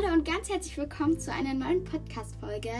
Hallo 0.00 0.12
und 0.14 0.24
ganz 0.24 0.48
herzlich 0.48 0.76
willkommen 0.76 1.18
zu 1.18 1.32
einer 1.32 1.54
neuen 1.54 1.82
Podcast-Folge. 1.82 2.70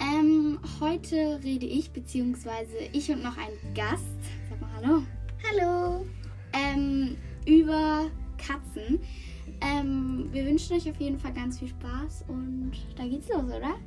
Ähm, 0.00 0.58
heute 0.80 1.38
rede 1.44 1.66
ich, 1.66 1.92
beziehungsweise 1.92 2.76
ich 2.92 3.08
und 3.12 3.22
noch 3.22 3.36
ein 3.36 3.74
Gast, 3.74 4.02
sag 4.50 4.60
mal 4.60 4.70
Hallo, 4.74 5.02
Hallo. 5.48 6.06
ähm, 6.52 7.16
über 7.46 8.10
Katzen. 8.38 9.00
Ähm, 9.60 10.30
wir 10.32 10.46
wünschen 10.46 10.74
euch 10.76 10.90
auf 10.90 10.98
jeden 10.98 11.20
Fall 11.20 11.32
ganz 11.32 11.60
viel 11.60 11.68
Spaß 11.68 12.24
und 12.26 12.72
da 12.96 13.06
geht's 13.06 13.28
los, 13.28 13.44
oder? 13.44 13.78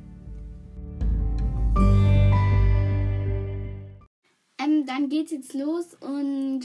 Ähm, 4.58 4.86
dann 4.86 5.10
geht's 5.10 5.32
jetzt 5.32 5.52
los 5.52 5.94
und 6.00 6.62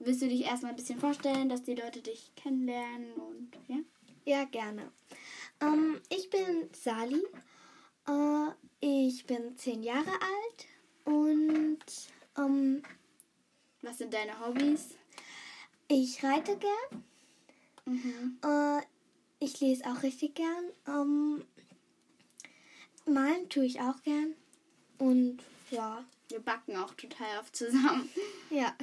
willst 0.00 0.20
du 0.20 0.28
dich 0.28 0.44
erstmal 0.44 0.72
ein 0.72 0.76
bisschen 0.76 0.98
vorstellen, 0.98 1.48
dass 1.48 1.62
die 1.62 1.76
Leute 1.76 2.02
dich 2.02 2.32
kennenlernen 2.36 3.12
und 3.14 3.52
ja? 3.68 3.76
Ja, 4.26 4.44
gerne. 4.44 4.90
Ähm, 5.60 6.00
ich 6.08 6.30
bin 6.30 6.68
Sali. 6.72 7.22
Äh, 8.08 8.50
ich 8.80 9.26
bin 9.26 9.56
zehn 9.56 9.82
Jahre 9.82 10.10
alt 10.12 10.66
und 11.04 11.78
ähm, 12.38 12.82
Was 13.82 13.98
sind 13.98 14.12
deine 14.14 14.38
Hobbys? 14.40 14.94
ich 15.88 16.22
reite 16.22 16.56
gern. 16.56 17.04
Mhm. 17.86 18.38
Äh, 18.44 18.82
ich 19.38 19.60
lese 19.60 19.84
auch 19.86 20.02
richtig 20.02 20.34
gern. 20.34 20.64
Ähm, 20.86 21.44
malen 23.06 23.48
tue 23.48 23.64
ich 23.66 23.80
auch 23.80 24.02
gern. 24.02 24.34
Und 24.98 25.38
ja, 25.70 26.04
Wir 26.28 26.40
backen 26.40 26.76
auch 26.76 26.94
total 26.94 27.38
oft 27.40 27.54
zusammen. 27.56 28.08
ja. 28.50 28.74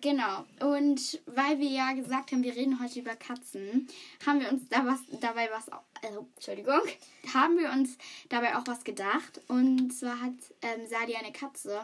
Genau. 0.00 0.46
Und 0.60 1.20
weil 1.26 1.58
wir 1.58 1.68
ja 1.68 1.92
gesagt 1.92 2.32
haben, 2.32 2.42
wir 2.42 2.56
reden 2.56 2.82
heute 2.82 3.00
über 3.00 3.14
Katzen, 3.14 3.86
haben 4.24 4.40
wir 4.40 4.50
uns 4.50 4.66
da 4.68 4.86
was 4.86 5.00
dabei 5.20 5.50
was 5.52 5.66
also, 6.02 6.26
Entschuldigung, 6.34 6.80
haben 7.34 7.58
wir 7.58 7.70
uns 7.70 7.98
dabei 8.28 8.56
auch 8.56 8.66
was 8.66 8.84
gedacht. 8.84 9.40
Und 9.48 9.92
zwar 9.92 10.20
hat 10.20 10.32
ähm, 10.62 10.86
Sadi 10.88 11.14
eine 11.14 11.32
Katze. 11.32 11.82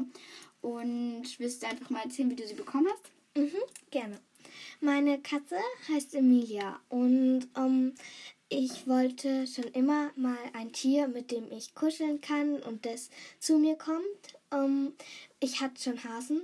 Und 0.61 1.39
willst 1.39 1.63
du 1.63 1.67
einfach 1.69 1.91
mal 1.91 2.03
erzählen, 2.03 2.31
wie 2.31 2.37
du 2.37 2.47
sie 2.47 2.55
bekommen 2.55 2.89
hast? 2.91 3.13
Mhm, 3.37 3.63
gerne. 3.91 4.19
Meine 4.81 5.21
Katze 5.21 5.57
heißt 5.89 6.15
Emilia 6.15 6.81
und 6.89 7.47
ähm, 7.57 7.95
ich 8.49 8.87
wollte 8.87 9.47
schon 9.47 9.65
immer 9.65 10.11
mal 10.17 10.39
ein 10.55 10.73
Tier, 10.73 11.07
mit 11.07 11.31
dem 11.31 11.53
ich 11.53 11.75
kuscheln 11.75 12.21
kann 12.21 12.61
und 12.63 12.87
das 12.87 13.11
zu 13.39 13.59
mir 13.59 13.77
kommt. 13.77 14.03
Ähm, 14.51 14.95
ich 15.41 15.61
hatte 15.61 15.83
schon 15.83 16.03
Hasen, 16.03 16.43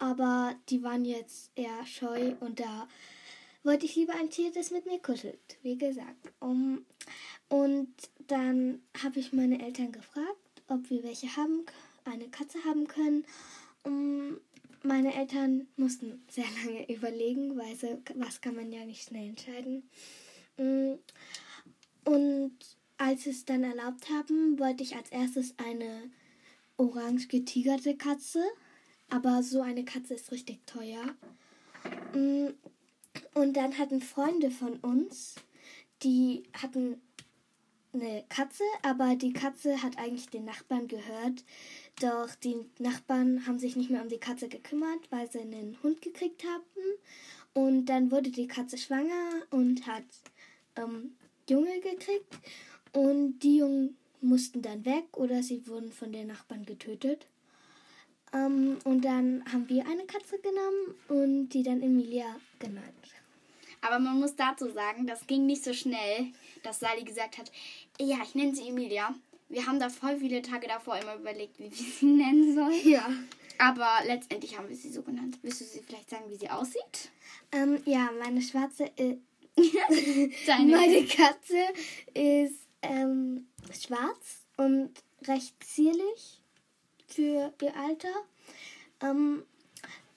aber 0.00 0.56
die 0.68 0.82
waren 0.82 1.04
jetzt 1.04 1.52
eher 1.54 1.86
scheu 1.86 2.34
und 2.40 2.58
da 2.58 2.88
wollte 3.62 3.86
ich 3.86 3.94
lieber 3.94 4.14
ein 4.14 4.30
Tier, 4.30 4.50
das 4.52 4.70
mit 4.70 4.86
mir 4.86 4.98
kuschelt, 4.98 5.58
wie 5.62 5.78
gesagt. 5.78 6.32
Um, 6.40 6.84
und 7.48 7.92
dann 8.26 8.82
habe 9.02 9.20
ich 9.20 9.32
meine 9.32 9.62
Eltern 9.62 9.92
gefragt, 9.92 10.62
ob 10.68 10.88
wir 10.90 11.04
welche 11.04 11.36
haben, 11.36 11.64
eine 12.04 12.28
Katze 12.28 12.58
haben 12.64 12.86
können. 12.88 13.24
Um, 13.84 14.40
meine 14.82 15.14
Eltern 15.14 15.68
mussten 15.76 16.24
sehr 16.28 16.46
lange 16.64 16.90
überlegen, 16.90 17.56
weil 17.58 17.76
so, 17.76 18.02
was 18.14 18.40
kann 18.40 18.56
man 18.56 18.72
ja 18.72 18.84
nicht 18.86 19.06
schnell 19.06 19.28
entscheiden. 19.28 19.82
Und 22.04 22.52
als 22.96 23.24
sie 23.24 23.30
es 23.30 23.44
dann 23.44 23.62
erlaubt 23.62 24.08
haben, 24.08 24.58
wollte 24.58 24.82
ich 24.82 24.96
als 24.96 25.10
erstes 25.10 25.54
eine 25.58 26.10
orange 26.78 27.28
getigerte 27.28 27.94
Katze. 27.96 28.42
Aber 29.10 29.42
so 29.42 29.60
eine 29.60 29.84
Katze 29.84 30.14
ist 30.14 30.30
richtig 30.32 30.64
teuer. 30.66 31.02
Mm, 32.14 32.48
Und 33.34 33.54
dann 33.56 33.76
hatten 33.78 34.00
Freunde 34.00 34.50
von 34.50 34.76
uns, 34.78 35.34
die 36.02 36.44
hatten 36.52 37.00
eine 37.92 38.24
Katze, 38.28 38.62
aber 38.82 39.16
die 39.16 39.32
Katze 39.32 39.82
hat 39.82 39.98
eigentlich 39.98 40.28
den 40.28 40.44
Nachbarn 40.44 40.86
gehört. 40.86 41.44
Doch 42.00 42.34
die 42.36 42.56
Nachbarn 42.78 43.46
haben 43.46 43.58
sich 43.58 43.74
nicht 43.76 43.90
mehr 43.90 44.02
um 44.02 44.08
die 44.08 44.18
Katze 44.18 44.48
gekümmert, 44.48 45.10
weil 45.10 45.30
sie 45.30 45.40
einen 45.40 45.76
Hund 45.82 46.00
gekriegt 46.00 46.44
hatten. 46.44 46.80
Und 47.52 47.86
dann 47.86 48.12
wurde 48.12 48.30
die 48.30 48.46
Katze 48.46 48.78
schwanger 48.78 49.42
und 49.50 49.86
hat 49.86 50.04
ähm, 50.76 51.16
Junge 51.48 51.80
gekriegt. 51.80 52.38
Und 52.92 53.40
die 53.40 53.58
Jungen 53.58 53.96
mussten 54.20 54.62
dann 54.62 54.84
weg 54.84 55.06
oder 55.12 55.42
sie 55.42 55.66
wurden 55.66 55.90
von 55.92 56.12
den 56.12 56.28
Nachbarn 56.28 56.64
getötet. 56.64 57.26
Ähm, 58.32 58.78
und 58.84 59.04
dann 59.04 59.44
haben 59.52 59.68
wir 59.68 59.86
eine 59.86 60.04
Katze 60.04 60.38
genommen 60.38 60.94
und 61.08 61.48
die 61.50 61.62
dann 61.62 61.82
Emilia 61.82 62.36
genannt. 62.58 62.86
Aber 63.82 63.98
man 63.98 64.20
muss 64.20 64.36
dazu 64.36 64.70
sagen, 64.70 65.06
das 65.06 65.26
ging 65.26 65.46
nicht 65.46 65.64
so 65.64 65.72
schnell, 65.72 66.32
dass 66.62 66.80
Sali 66.80 67.02
gesagt 67.02 67.38
hat, 67.38 67.50
ja, 67.98 68.18
ich 68.22 68.34
nenne 68.34 68.54
sie 68.54 68.68
Emilia. 68.68 69.14
Wir 69.48 69.66
haben 69.66 69.80
da 69.80 69.88
voll 69.88 70.18
viele 70.18 70.42
Tage 70.42 70.68
davor 70.68 70.98
immer 70.98 71.16
überlegt, 71.16 71.58
wie 71.58 71.64
wir 71.64 71.70
sie 71.70 72.06
nennen 72.06 72.54
sollen. 72.54 72.88
Ja. 72.88 73.08
Aber 73.58 73.88
letztendlich 74.06 74.56
haben 74.56 74.68
wir 74.68 74.76
sie 74.76 74.90
so 74.90 75.02
genannt. 75.02 75.38
Willst 75.42 75.60
du 75.60 75.64
sie 75.64 75.80
vielleicht 75.80 76.08
sagen, 76.08 76.24
wie 76.28 76.36
sie 76.36 76.50
aussieht? 76.50 77.10
Ähm, 77.52 77.82
ja, 77.84 78.10
meine 78.18 78.40
schwarze, 78.40 78.84
äh, 78.96 79.16
meine 80.46 81.04
Katze 81.04 81.58
ist 82.14 82.60
ähm, 82.82 83.48
schwarz 83.72 84.46
und 84.56 84.90
recht 85.26 85.62
zierlich 85.62 86.39
für 87.14 87.52
ihr 87.62 87.76
Alter. 87.76 88.12
Ähm, 89.02 89.44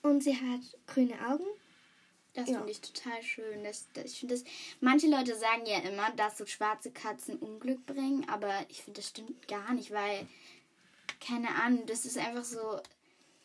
und 0.01 0.21
sie 0.23 0.35
hat 0.35 0.61
grüne 0.87 1.13
Augen. 1.27 1.45
Das 2.33 2.49
Ja. 2.49 2.57
finde 2.57 2.71
ich 2.71 2.81
total 2.81 3.21
schön. 3.21 3.63
Das, 3.63 3.87
das, 3.93 4.05
ich 4.05 4.19
finde 4.19 4.35
das, 4.35 4.43
manche 4.81 5.07
Leute 5.07 5.35
sagen 5.35 5.65
ja 5.65 5.79
immer, 5.79 6.11
dass 6.11 6.37
so 6.37 6.45
schwarze 6.45 6.91
Katzen 6.91 7.37
Unglück 7.37 7.85
bringen, 7.85 8.27
aber 8.27 8.53
ich 8.69 8.83
finde, 8.83 8.99
das 9.01 9.09
stimmt 9.09 9.47
gar 9.47 9.73
nicht, 9.73 9.91
weil, 9.91 10.27
keine 11.25 11.49
Ahnung, 11.63 11.85
das 11.85 12.05
ist 12.05 12.17
einfach 12.17 12.43
so, 12.43 12.79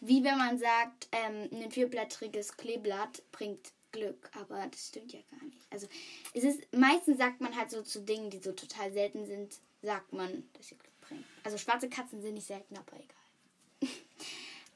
wie 0.00 0.24
wenn 0.24 0.38
man 0.38 0.58
sagt, 0.58 1.08
ähm, 1.12 1.48
ein 1.52 1.70
vierblättriges 1.70 2.56
Kleeblatt 2.56 3.22
bringt 3.30 3.72
Glück, 3.92 4.30
aber 4.34 4.66
das 4.70 4.88
stimmt 4.88 5.12
ja 5.12 5.20
gar 5.30 5.44
nicht. 5.44 5.58
Also, 5.70 5.86
es 6.34 6.44
ist, 6.44 6.60
meistens 6.74 7.18
sagt 7.18 7.40
man 7.40 7.54
halt 7.56 7.70
so 7.70 7.82
zu 7.82 8.00
Dingen, 8.00 8.30
die 8.30 8.38
so 8.38 8.52
total 8.52 8.92
selten 8.92 9.26
sind, 9.26 9.58
sagt 9.82 10.12
man, 10.12 10.48
dass 10.54 10.68
sie 10.68 10.76
Glück 10.76 11.00
bringen. 11.02 11.24
Also, 11.44 11.58
schwarze 11.58 11.88
Katzen 11.88 12.22
sind 12.22 12.34
nicht 12.34 12.46
selten, 12.46 12.76
aber 12.76 12.96
egal. 12.96 13.17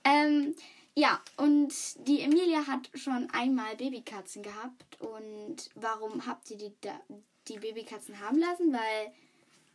Ähm, 0.04 0.54
ja, 0.94 1.20
und 1.36 1.72
die 2.06 2.20
Emilia 2.20 2.66
hat 2.66 2.90
schon 2.94 3.28
einmal 3.30 3.76
Babykatzen 3.76 4.42
gehabt. 4.42 5.00
Und 5.00 5.70
warum 5.74 6.26
habt 6.26 6.50
ihr 6.50 6.58
die, 6.58 6.72
die 7.48 7.58
Babykatzen 7.58 8.20
haben 8.20 8.38
lassen? 8.38 8.72
Weil 8.72 9.12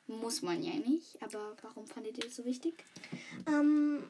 muss 0.07 0.41
man 0.41 0.63
ja 0.63 0.73
nicht. 0.73 1.21
Aber 1.21 1.55
warum 1.61 1.85
fandet 1.85 2.17
ihr 2.17 2.25
das 2.25 2.35
so 2.35 2.45
wichtig? 2.45 2.83
Ähm, 3.47 4.03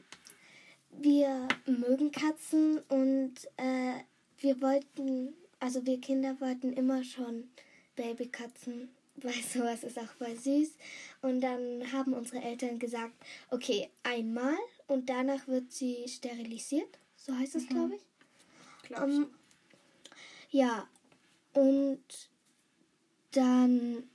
wir 0.91 1.47
mögen 1.65 2.11
Katzen 2.11 2.79
und 2.89 3.33
äh, 3.57 3.93
wir 4.39 4.61
wollten, 4.61 5.33
also 5.59 5.85
wir 5.85 5.99
Kinder 5.99 6.39
wollten 6.39 6.73
immer 6.73 7.03
schon 7.03 7.49
Babykatzen, 7.95 8.89
weil 9.15 9.33
sowas 9.33 9.83
ist 9.83 9.97
auch 9.97 10.11
voll 10.17 10.35
süß. 10.35 10.75
Und 11.21 11.41
dann 11.41 11.91
haben 11.91 12.13
unsere 12.13 12.43
Eltern 12.43 12.79
gesagt, 12.79 13.13
okay, 13.49 13.89
einmal 14.03 14.57
und 14.87 15.09
danach 15.09 15.47
wird 15.47 15.71
sie 15.71 16.07
sterilisiert. 16.07 16.97
So 17.15 17.35
heißt 17.35 17.55
es, 17.55 17.67
glaube 17.67 17.95
ich. 17.95 18.01
Glaub 18.83 19.07
ich. 19.09 19.15
Ähm, 19.15 19.29
ja, 20.49 20.87
und 21.53 22.03
dann, 23.31 24.09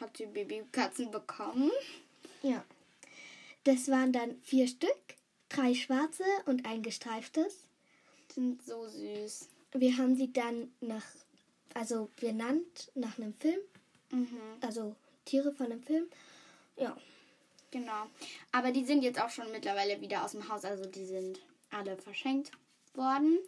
Habt 0.00 0.18
ihr 0.20 0.26
Babykatzen 0.26 1.10
bekommen? 1.10 1.70
ja, 2.42 2.64
das 3.64 3.88
waren 3.88 4.12
dann 4.12 4.40
vier 4.42 4.66
Stück, 4.66 4.98
drei 5.48 5.74
schwarze 5.74 6.24
und 6.46 6.66
ein 6.66 6.82
gestreiftes. 6.82 7.68
Sind 8.34 8.64
so 8.64 8.88
süß. 8.88 9.48
Wir 9.74 9.96
haben 9.98 10.16
sie 10.16 10.32
dann 10.32 10.72
nach, 10.80 11.04
also 11.74 12.10
benannt 12.20 12.90
nach 12.94 13.18
einem 13.18 13.34
Film, 13.34 13.60
Mhm, 14.10 14.36
also 14.60 14.94
Tiere 15.24 15.52
von 15.54 15.66
einem 15.66 15.82
Film. 15.82 16.06
Ja, 16.76 16.94
genau. 17.72 18.06
Aber 18.52 18.70
die 18.70 18.84
sind 18.84 19.02
jetzt 19.02 19.20
auch 19.20 19.30
schon 19.30 19.50
mittlerweile 19.50 20.00
wieder 20.00 20.24
aus 20.24 20.32
dem 20.32 20.48
Haus. 20.48 20.64
Also 20.64 20.88
die 20.88 21.04
sind 21.06 21.40
alle 21.70 21.96
verschenkt 21.96 22.52
worden. 22.94 23.38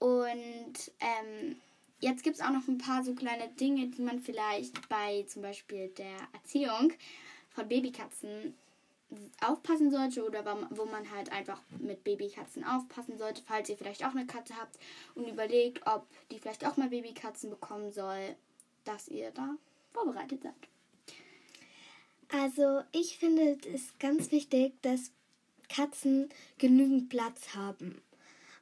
Und 0.00 0.90
ähm, 1.00 1.60
jetzt 2.00 2.24
gibt 2.24 2.36
es 2.36 2.42
auch 2.42 2.50
noch 2.50 2.66
ein 2.66 2.78
paar 2.78 3.04
so 3.04 3.14
kleine 3.14 3.48
Dinge, 3.50 3.86
die 3.88 4.02
man 4.02 4.20
vielleicht 4.20 4.88
bei 4.88 5.22
zum 5.28 5.42
Beispiel 5.42 5.88
der 5.88 6.16
Erziehung 6.32 6.92
von 7.50 7.68
Babykatzen 7.68 8.54
aufpassen 9.44 9.90
sollte 9.90 10.24
oder 10.24 10.44
wo- 10.46 10.66
wo 10.76 10.84
man 10.84 11.10
halt 11.10 11.32
einfach 11.32 11.60
mit 11.80 12.04
Babykatzen 12.04 12.64
aufpassen 12.64 13.18
sollte, 13.18 13.42
falls 13.44 13.68
ihr 13.68 13.76
vielleicht 13.76 14.04
auch 14.04 14.12
eine 14.14 14.24
Katze 14.24 14.54
habt 14.56 14.78
und 15.16 15.26
überlegt, 15.28 15.84
ob 15.86 16.06
die 16.30 16.38
vielleicht 16.38 16.64
auch 16.64 16.76
mal 16.76 16.88
Babykatzen 16.90 17.50
bekommen 17.50 17.90
soll, 17.90 18.36
dass 18.84 19.08
ihr 19.08 19.32
da 19.32 19.56
vorbereitet 19.92 20.44
seid. 20.44 20.54
Also 22.32 22.82
ich 22.92 23.18
finde 23.18 23.58
es 23.72 23.98
ganz 23.98 24.30
wichtig, 24.30 24.72
dass 24.82 25.10
Katzen 25.68 26.28
genügend 26.58 27.08
Platz 27.08 27.54
haben. 27.54 28.02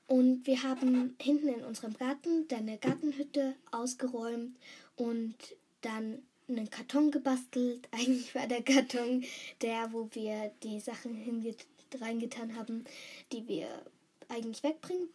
Und 0.06 0.46
wir 0.46 0.62
haben 0.62 1.16
hinten 1.20 1.48
in 1.48 1.64
unserem 1.64 1.94
Garten 1.94 2.48
dann 2.48 2.60
eine 2.60 2.78
Gartenhütte 2.78 3.54
ausgeräumt 3.70 4.56
und 4.96 5.36
dann 5.82 6.22
einen 6.48 6.70
Karton 6.70 7.10
gebastelt. 7.10 7.88
Eigentlich 7.92 8.34
war 8.34 8.46
der 8.46 8.62
Karton 8.62 9.24
der, 9.60 9.92
wo 9.92 10.08
wir 10.12 10.50
die 10.62 10.80
Sachen 10.80 11.54
reingetan 12.00 12.56
haben, 12.56 12.84
die 13.32 13.46
wir 13.48 13.68
eigentlich 14.28 14.62
wegbringen 14.62 15.08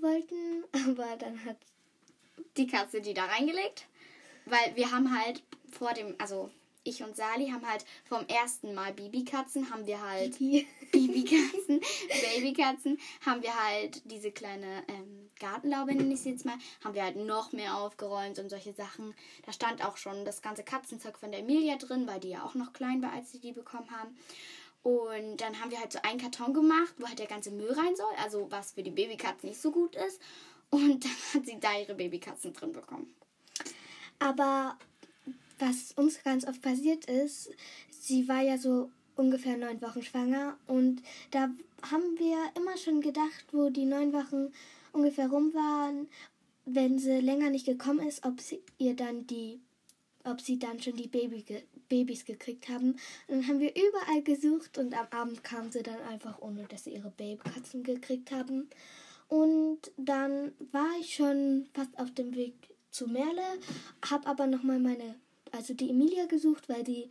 wollten. 0.00 0.64
Aber 0.88 1.16
dann 1.16 1.44
hat 1.44 1.56
die 2.56 2.66
Katze 2.66 3.00
die 3.00 3.14
da 3.14 3.26
reingelegt. 3.26 3.86
Weil 4.46 4.74
wir 4.74 4.90
haben 4.90 5.16
halt 5.16 5.42
vor 5.70 5.92
dem, 5.92 6.14
also 6.18 6.50
ich 6.90 7.02
und 7.02 7.16
Sali 7.16 7.48
haben 7.50 7.66
halt 7.68 7.84
vom 8.04 8.26
ersten 8.26 8.74
Mal 8.74 8.92
Bibi-Katzen, 8.92 9.70
haben 9.70 9.86
wir 9.86 10.00
halt 10.00 10.38
Bibi-Katzen, 10.92 11.80
Baby-Katzen, 11.80 12.98
haben 13.24 13.42
wir 13.42 13.54
halt 13.54 14.02
diese 14.10 14.30
kleine 14.30 14.82
ähm, 14.88 15.28
Gartenlaube, 15.38 15.94
nenne 15.94 16.12
ich 16.12 16.20
es 16.20 16.24
jetzt 16.26 16.44
mal, 16.44 16.56
haben 16.84 16.94
wir 16.94 17.02
halt 17.02 17.16
noch 17.16 17.52
mehr 17.52 17.76
aufgeräumt 17.76 18.38
und 18.38 18.50
solche 18.50 18.74
Sachen. 18.74 19.14
Da 19.46 19.52
stand 19.52 19.84
auch 19.84 19.96
schon 19.96 20.24
das 20.24 20.42
ganze 20.42 20.62
Katzenzeug 20.62 21.18
von 21.18 21.30
der 21.30 21.40
Emilia 21.40 21.76
drin, 21.76 22.06
weil 22.06 22.20
die 22.20 22.30
ja 22.30 22.44
auch 22.44 22.54
noch 22.54 22.72
klein 22.72 23.02
war, 23.02 23.12
als 23.12 23.32
sie 23.32 23.40
die 23.40 23.52
bekommen 23.52 23.90
haben. 23.90 24.16
Und 24.82 25.38
dann 25.38 25.60
haben 25.60 25.70
wir 25.70 25.80
halt 25.80 25.92
so 25.92 26.00
einen 26.02 26.20
Karton 26.20 26.54
gemacht, 26.54 26.94
wo 26.98 27.06
halt 27.06 27.18
der 27.18 27.26
ganze 27.26 27.50
Müll 27.50 27.72
rein 27.72 27.96
soll, 27.96 28.12
also 28.22 28.50
was 28.50 28.72
für 28.72 28.82
die 28.82 28.90
Babykatzen 28.90 29.48
nicht 29.48 29.60
so 29.60 29.70
gut 29.70 29.94
ist. 29.96 30.20
Und 30.70 31.04
dann 31.04 31.12
hat 31.34 31.46
sie 31.46 31.60
da 31.60 31.78
ihre 31.78 31.94
Babykatzen 31.94 32.52
drin 32.52 32.72
bekommen. 32.72 33.14
Aber 34.18 34.78
was 35.60 35.92
uns 35.92 36.22
ganz 36.22 36.46
oft 36.46 36.62
passiert 36.62 37.04
ist, 37.06 37.50
sie 37.90 38.28
war 38.28 38.42
ja 38.42 38.58
so 38.58 38.90
ungefähr 39.16 39.56
neun 39.56 39.80
Wochen 39.82 40.02
schwanger 40.02 40.56
und 40.66 41.02
da 41.30 41.50
haben 41.90 42.18
wir 42.18 42.36
immer 42.56 42.76
schon 42.76 43.00
gedacht, 43.00 43.44
wo 43.52 43.70
die 43.70 43.84
neun 43.84 44.12
Wochen 44.12 44.52
ungefähr 44.92 45.28
rum 45.28 45.52
waren, 45.54 46.08
wenn 46.64 46.98
sie 46.98 47.20
länger 47.20 47.50
nicht 47.50 47.66
gekommen 47.66 48.06
ist, 48.06 48.24
ob 48.24 48.40
sie 48.40 48.62
ihr 48.78 48.94
dann 48.94 49.26
die, 49.26 49.60
ob 50.24 50.40
sie 50.40 50.58
dann 50.58 50.80
schon 50.80 50.96
die 50.96 51.08
Baby 51.08 51.42
ge 51.42 51.62
Babys 51.88 52.24
gekriegt 52.24 52.68
haben. 52.68 52.92
Und 52.92 53.00
dann 53.28 53.48
haben 53.48 53.58
wir 53.58 53.74
überall 53.74 54.22
gesucht 54.22 54.78
und 54.78 54.94
am 54.94 55.08
Abend 55.10 55.42
kam 55.42 55.72
sie 55.72 55.82
dann 55.82 56.00
einfach, 56.02 56.40
ohne 56.40 56.62
dass 56.68 56.84
sie 56.84 56.94
ihre 56.94 57.10
Babykatzen 57.10 57.82
gekriegt 57.82 58.30
haben. 58.30 58.70
Und 59.26 59.90
dann 59.96 60.52
war 60.70 60.88
ich 61.00 61.16
schon 61.16 61.68
fast 61.74 61.98
auf 61.98 62.12
dem 62.14 62.34
Weg 62.36 62.54
zu 62.92 63.08
Merle, 63.08 63.58
habe 64.08 64.26
aber 64.28 64.46
nochmal 64.46 64.78
meine 64.78 65.16
also 65.52 65.74
die 65.74 65.90
Emilia 65.90 66.26
gesucht, 66.26 66.68
weil 66.68 66.84
die 66.84 67.10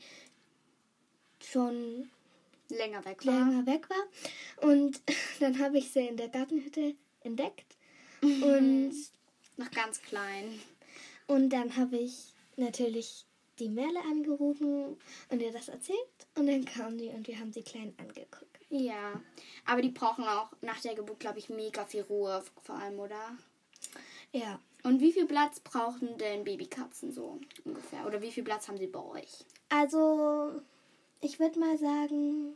schon 1.44 2.09
länger 2.69 3.03
weg 3.06 3.25
war. 3.25 3.33
Länger 3.33 3.65
weg 3.65 3.89
war. 3.89 4.69
Und 4.69 5.01
dann 5.39 5.59
habe 5.59 5.77
ich 5.77 5.91
sie 5.91 6.07
in 6.07 6.18
der 6.18 6.30
Gartenhütte 6.30 6.95
entdeckt. 7.21 7.75
Und 8.21 8.94
noch 9.57 9.71
ganz 9.71 10.01
klein. 10.01 10.59
Und 11.27 11.50
dann 11.51 11.75
habe 11.75 11.97
ich 11.97 12.33
natürlich 12.57 13.25
die 13.59 13.69
Merle 13.69 14.00
angerufen 14.01 14.97
und 15.30 15.41
ihr 15.41 15.51
das 15.51 15.68
erzählt. 15.68 15.97
Und 16.36 16.47
dann 16.47 16.65
kam 16.65 16.97
die 16.97 17.09
und 17.09 17.27
wir 17.27 17.39
haben 17.39 17.53
sie 17.53 17.62
klein 17.62 17.94
angeguckt. 17.97 18.59
Ja, 18.69 19.21
aber 19.65 19.81
die 19.81 19.89
brauchen 19.89 20.24
auch 20.24 20.50
nach 20.62 20.80
der 20.81 20.95
Geburt, 20.95 21.19
glaube 21.19 21.39
ich, 21.39 21.50
mega 21.50 21.86
viel 21.86 22.03
Ruhe, 22.03 22.44
vor 22.62 22.75
allem, 22.75 23.00
oder? 23.00 23.38
Ja. 24.31 24.59
Und 24.83 25.01
wie 25.01 25.11
viel 25.11 25.25
Platz 25.25 25.59
brauchen 25.59 26.17
denn 26.17 26.43
Babykatzen 26.43 27.11
so 27.11 27.39
ungefähr? 27.65 28.05
Oder 28.05 28.21
wie 28.21 28.31
viel 28.31 28.43
Platz 28.43 28.67
haben 28.67 28.77
sie 28.77 28.87
bei 28.87 29.03
euch? 29.03 29.45
Also, 29.69 30.61
ich 31.21 31.39
würde 31.39 31.59
mal 31.59 31.77
sagen. 31.77 32.55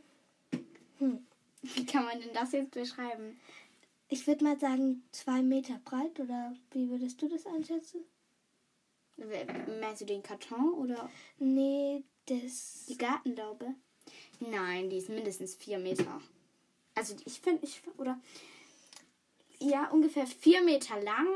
Hm. 0.98 1.26
Wie 1.62 1.86
kann 1.86 2.04
man 2.04 2.20
denn 2.20 2.32
das 2.32 2.52
jetzt 2.52 2.72
beschreiben? 2.72 3.38
Ich 4.08 4.26
würde 4.26 4.44
mal 4.44 4.58
sagen, 4.58 5.02
zwei 5.12 5.42
Meter 5.42 5.80
breit 5.84 6.20
oder 6.20 6.54
wie 6.72 6.88
würdest 6.90 7.20
du 7.22 7.28
das 7.28 7.46
einschätzen? 7.46 8.00
Meinst 9.80 10.02
du 10.02 10.06
den 10.06 10.22
Karton 10.22 10.74
oder? 10.74 11.10
Nee, 11.38 12.04
das. 12.26 12.86
Die 12.88 12.98
Gartenlaube? 12.98 13.74
Nein, 14.40 14.90
die 14.90 14.98
ist 14.98 15.08
mindestens 15.08 15.54
vier 15.54 15.78
Meter. 15.78 16.20
Also 16.94 17.16
ich 17.24 17.40
finde, 17.40 17.64
ich 17.64 17.82
oder 17.96 18.20
ja, 19.58 19.88
ungefähr 19.90 20.26
vier 20.26 20.62
Meter 20.62 21.00
lang. 21.00 21.28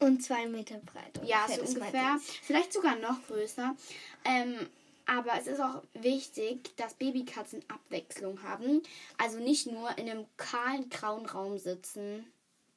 Und 0.00 0.22
zwei 0.22 0.46
Meter 0.46 0.78
breit. 0.78 1.20
Ja, 1.26 1.46
so 1.46 1.60
ungefähr. 1.60 2.18
Vielleicht 2.42 2.72
sogar 2.72 2.96
noch 2.96 3.22
größer. 3.26 3.76
Ähm, 4.24 4.68
aber 5.06 5.32
es 5.38 5.46
ist 5.46 5.60
auch 5.60 5.82
wichtig, 5.94 6.74
dass 6.76 6.94
Babykatzen 6.94 7.62
Abwechslung 7.68 8.42
haben. 8.42 8.82
Also 9.18 9.38
nicht 9.38 9.66
nur 9.66 9.90
in 9.98 10.08
einem 10.08 10.26
kahlen, 10.36 10.88
grauen 10.88 11.26
Raum 11.26 11.58
sitzen 11.58 12.24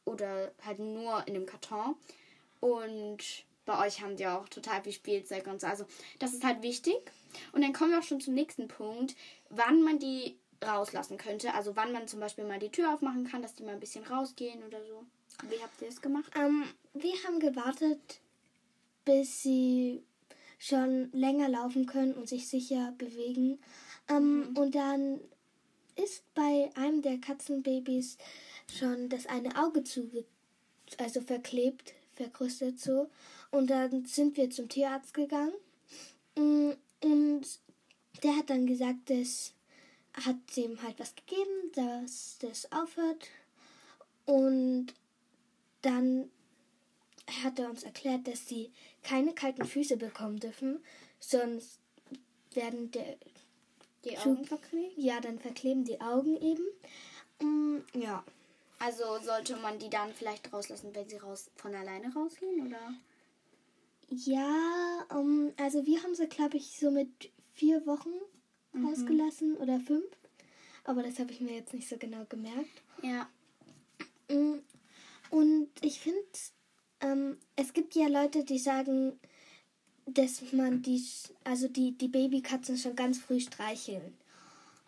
oder 0.03 0.51
halt 0.65 0.79
nur 0.79 1.25
in 1.27 1.35
einem 1.35 1.45
Karton. 1.45 1.95
Und 2.59 3.45
bei 3.65 3.85
euch 3.85 4.01
haben 4.01 4.17
die 4.17 4.27
auch 4.27 4.49
total 4.49 4.83
viel 4.83 4.91
Spielzeug 4.91 5.47
und 5.47 5.61
so. 5.61 5.67
Also 5.67 5.85
das 6.19 6.33
ist 6.33 6.43
halt 6.43 6.61
wichtig. 6.61 6.99
Und 7.51 7.61
dann 7.61 7.73
kommen 7.73 7.91
wir 7.91 7.99
auch 7.99 8.03
schon 8.03 8.21
zum 8.21 8.33
nächsten 8.33 8.67
Punkt, 8.67 9.15
wann 9.49 9.81
man 9.81 9.99
die 9.99 10.37
rauslassen 10.65 11.17
könnte. 11.17 11.53
Also 11.53 11.75
wann 11.75 11.91
man 11.91 12.07
zum 12.07 12.19
Beispiel 12.19 12.45
mal 12.45 12.59
die 12.59 12.69
Tür 12.69 12.93
aufmachen 12.93 13.25
kann, 13.25 13.41
dass 13.41 13.55
die 13.55 13.63
mal 13.63 13.73
ein 13.73 13.79
bisschen 13.79 14.05
rausgehen 14.05 14.63
oder 14.63 14.83
so. 14.85 15.05
Wie 15.49 15.61
habt 15.61 15.81
ihr 15.81 15.87
das 15.87 16.01
gemacht? 16.01 16.31
Ähm, 16.35 16.65
wir 16.93 17.13
haben 17.25 17.39
gewartet, 17.39 18.19
bis 19.05 19.41
sie 19.41 20.03
schon 20.59 21.11
länger 21.11 21.49
laufen 21.49 21.85
können 21.85 22.13
und 22.13 22.29
sich 22.29 22.47
sicher 22.47 22.93
bewegen. 22.97 23.59
Ähm, 24.09 24.49
mhm. 24.49 24.57
Und 24.57 24.75
dann 24.75 25.19
ist 25.95 26.23
bei 26.33 26.69
einem 26.75 27.01
der 27.01 27.19
Katzenbabys 27.19 28.17
schon 28.79 29.09
das 29.09 29.25
eine 29.27 29.61
Auge 29.61 29.83
zuge 29.83 30.25
also 30.97 31.21
verklebt, 31.21 31.93
verkrustet 32.13 32.79
so. 32.79 33.09
Und 33.51 33.69
dann 33.69 34.05
sind 34.05 34.37
wir 34.37 34.49
zum 34.49 34.69
Tierarzt 34.69 35.13
gegangen. 35.13 35.53
Mm, 36.35 36.71
und 37.01 37.41
der 38.23 38.37
hat 38.37 38.49
dann 38.49 38.65
gesagt, 38.65 39.09
dass 39.09 39.53
hat 40.13 40.35
dem 40.55 40.81
halt 40.81 40.99
was 40.99 41.15
gegeben, 41.15 41.71
dass 41.75 42.37
das 42.39 42.71
aufhört. 42.71 43.27
Und 44.25 44.93
dann 45.81 46.29
hat 47.43 47.59
er 47.59 47.69
uns 47.69 47.83
erklärt, 47.83 48.27
dass 48.27 48.47
sie 48.47 48.71
keine 49.01 49.33
kalten 49.33 49.65
Füße 49.65 49.97
bekommen 49.97 50.39
dürfen, 50.39 50.83
sonst 51.19 51.79
werden 52.53 52.91
der, 52.91 53.17
die 54.05 54.17
Augen 54.17 54.45
verkleben. 54.45 54.93
Ja, 54.97 55.19
dann 55.19 55.39
verkleben 55.39 55.83
die 55.83 55.99
Augen 56.01 56.37
eben. 56.37 56.65
Mm, 57.41 57.79
ja. 57.93 58.23
Also 58.79 59.03
sollte 59.23 59.55
man 59.57 59.79
die 59.79 59.89
dann 59.89 60.13
vielleicht 60.13 60.51
rauslassen, 60.51 60.93
wenn 60.93 61.07
sie 61.07 61.17
raus 61.17 61.49
von 61.55 61.73
alleine 61.73 62.13
rausgehen, 62.13 62.67
oder? 62.67 62.93
Ja, 64.09 65.05
um, 65.09 65.53
also 65.57 65.85
wir 65.85 66.03
haben 66.03 66.15
sie, 66.15 66.27
glaube 66.27 66.57
ich, 66.57 66.77
so 66.77 66.91
mit 66.91 67.31
vier 67.53 67.85
Wochen 67.85 68.11
mhm. 68.73 68.85
rausgelassen 68.85 69.57
oder 69.57 69.79
fünf. 69.79 70.05
Aber 70.83 71.03
das 71.03 71.19
habe 71.19 71.31
ich 71.31 71.39
mir 71.39 71.53
jetzt 71.53 71.73
nicht 71.73 71.87
so 71.87 71.97
genau 71.97 72.25
gemerkt. 72.25 72.81
Ja. 73.01 73.29
Mm, 74.29 74.59
und 75.29 75.69
ich 75.81 75.99
finde, 75.99 76.19
ähm, 77.01 77.37
es 77.55 77.73
gibt 77.73 77.95
ja 77.95 78.07
Leute, 78.07 78.43
die 78.43 78.59
sagen, 78.59 79.19
dass 80.05 80.51
man 80.51 80.81
die, 80.81 81.01
also 81.43 81.67
die, 81.67 81.97
die 81.97 82.09
Babykatzen 82.09 82.77
schon 82.77 82.95
ganz 82.95 83.19
früh 83.19 83.39
streicheln. 83.39 84.17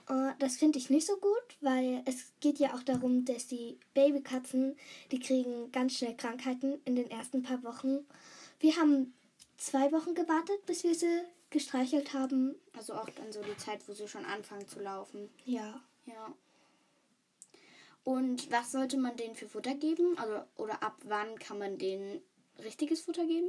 Uh, 0.08 0.34
das 0.38 0.58
finde 0.58 0.77
ich 0.77 0.92
nicht 0.92 1.08
so 1.08 1.18
gut, 1.18 1.58
weil 1.62 2.04
es 2.06 2.32
geht 2.39 2.60
ja 2.60 2.75
auch 2.75 2.84
darum, 2.84 3.25
dass 3.25 3.48
die 3.48 3.80
Babykatzen, 3.96 4.75
die 5.12 5.20
kriegen 5.20 5.72
ganz 5.72 5.98
schnell 5.98 6.15
Krankheiten 6.15 6.80
in 6.86 6.96
den 6.96 7.10
ersten 7.10 7.42
paar 7.42 7.63
Wochen. 7.63 8.06
Wir 8.60 8.75
haben 8.75 9.15
zwei 9.58 9.92
Wochen 9.92 10.13
gewartet, 10.13 10.63
bis 10.68 10.84
wir 10.84 10.94
sie 10.94 11.22
gestreichelt 11.55 12.13
haben. 12.13 12.53
Also 12.77 12.93
auch 12.93 13.09
dann 13.09 13.31
so 13.31 13.41
die 13.41 13.55
Zeit, 13.55 13.88
wo 13.88 13.93
sie 13.93 14.09
schon 14.09 14.25
anfangen 14.25 14.67
zu 14.67 14.81
laufen. 14.81 15.29
Ja. 15.45 15.81
Ja. 16.05 16.33
Und 18.03 18.51
was 18.51 18.74
sollte 18.74 18.97
man 18.97 19.15
denen 19.15 19.35
für 19.35 19.47
Futter 19.47 19.74
geben? 19.74 20.17
Also, 20.17 20.43
oder 20.57 20.83
ab 20.83 20.97
wann 21.05 21.39
kann 21.39 21.57
man 21.57 21.77
denen 21.77 22.21
richtiges 22.62 23.01
Futter 23.01 23.25
geben? 23.25 23.47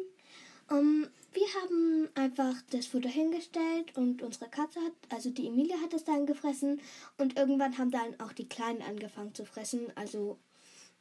Um, 0.68 0.78
ähm, 0.78 1.08
wir 1.32 1.46
haben 1.60 2.08
einfach 2.14 2.54
das 2.70 2.86
Futter 2.86 3.08
hingestellt 3.08 3.96
und 3.96 4.22
unsere 4.22 4.48
Katze 4.48 4.80
hat, 4.80 4.92
also 5.10 5.30
die 5.30 5.48
Emilia 5.48 5.76
hat 5.80 5.92
es 5.92 6.04
dann 6.04 6.26
gefressen 6.26 6.80
und 7.18 7.36
irgendwann 7.36 7.76
haben 7.76 7.90
dann 7.90 8.18
auch 8.20 8.32
die 8.32 8.48
Kleinen 8.48 8.82
angefangen 8.82 9.34
zu 9.34 9.44
fressen. 9.44 9.92
Also 9.96 10.38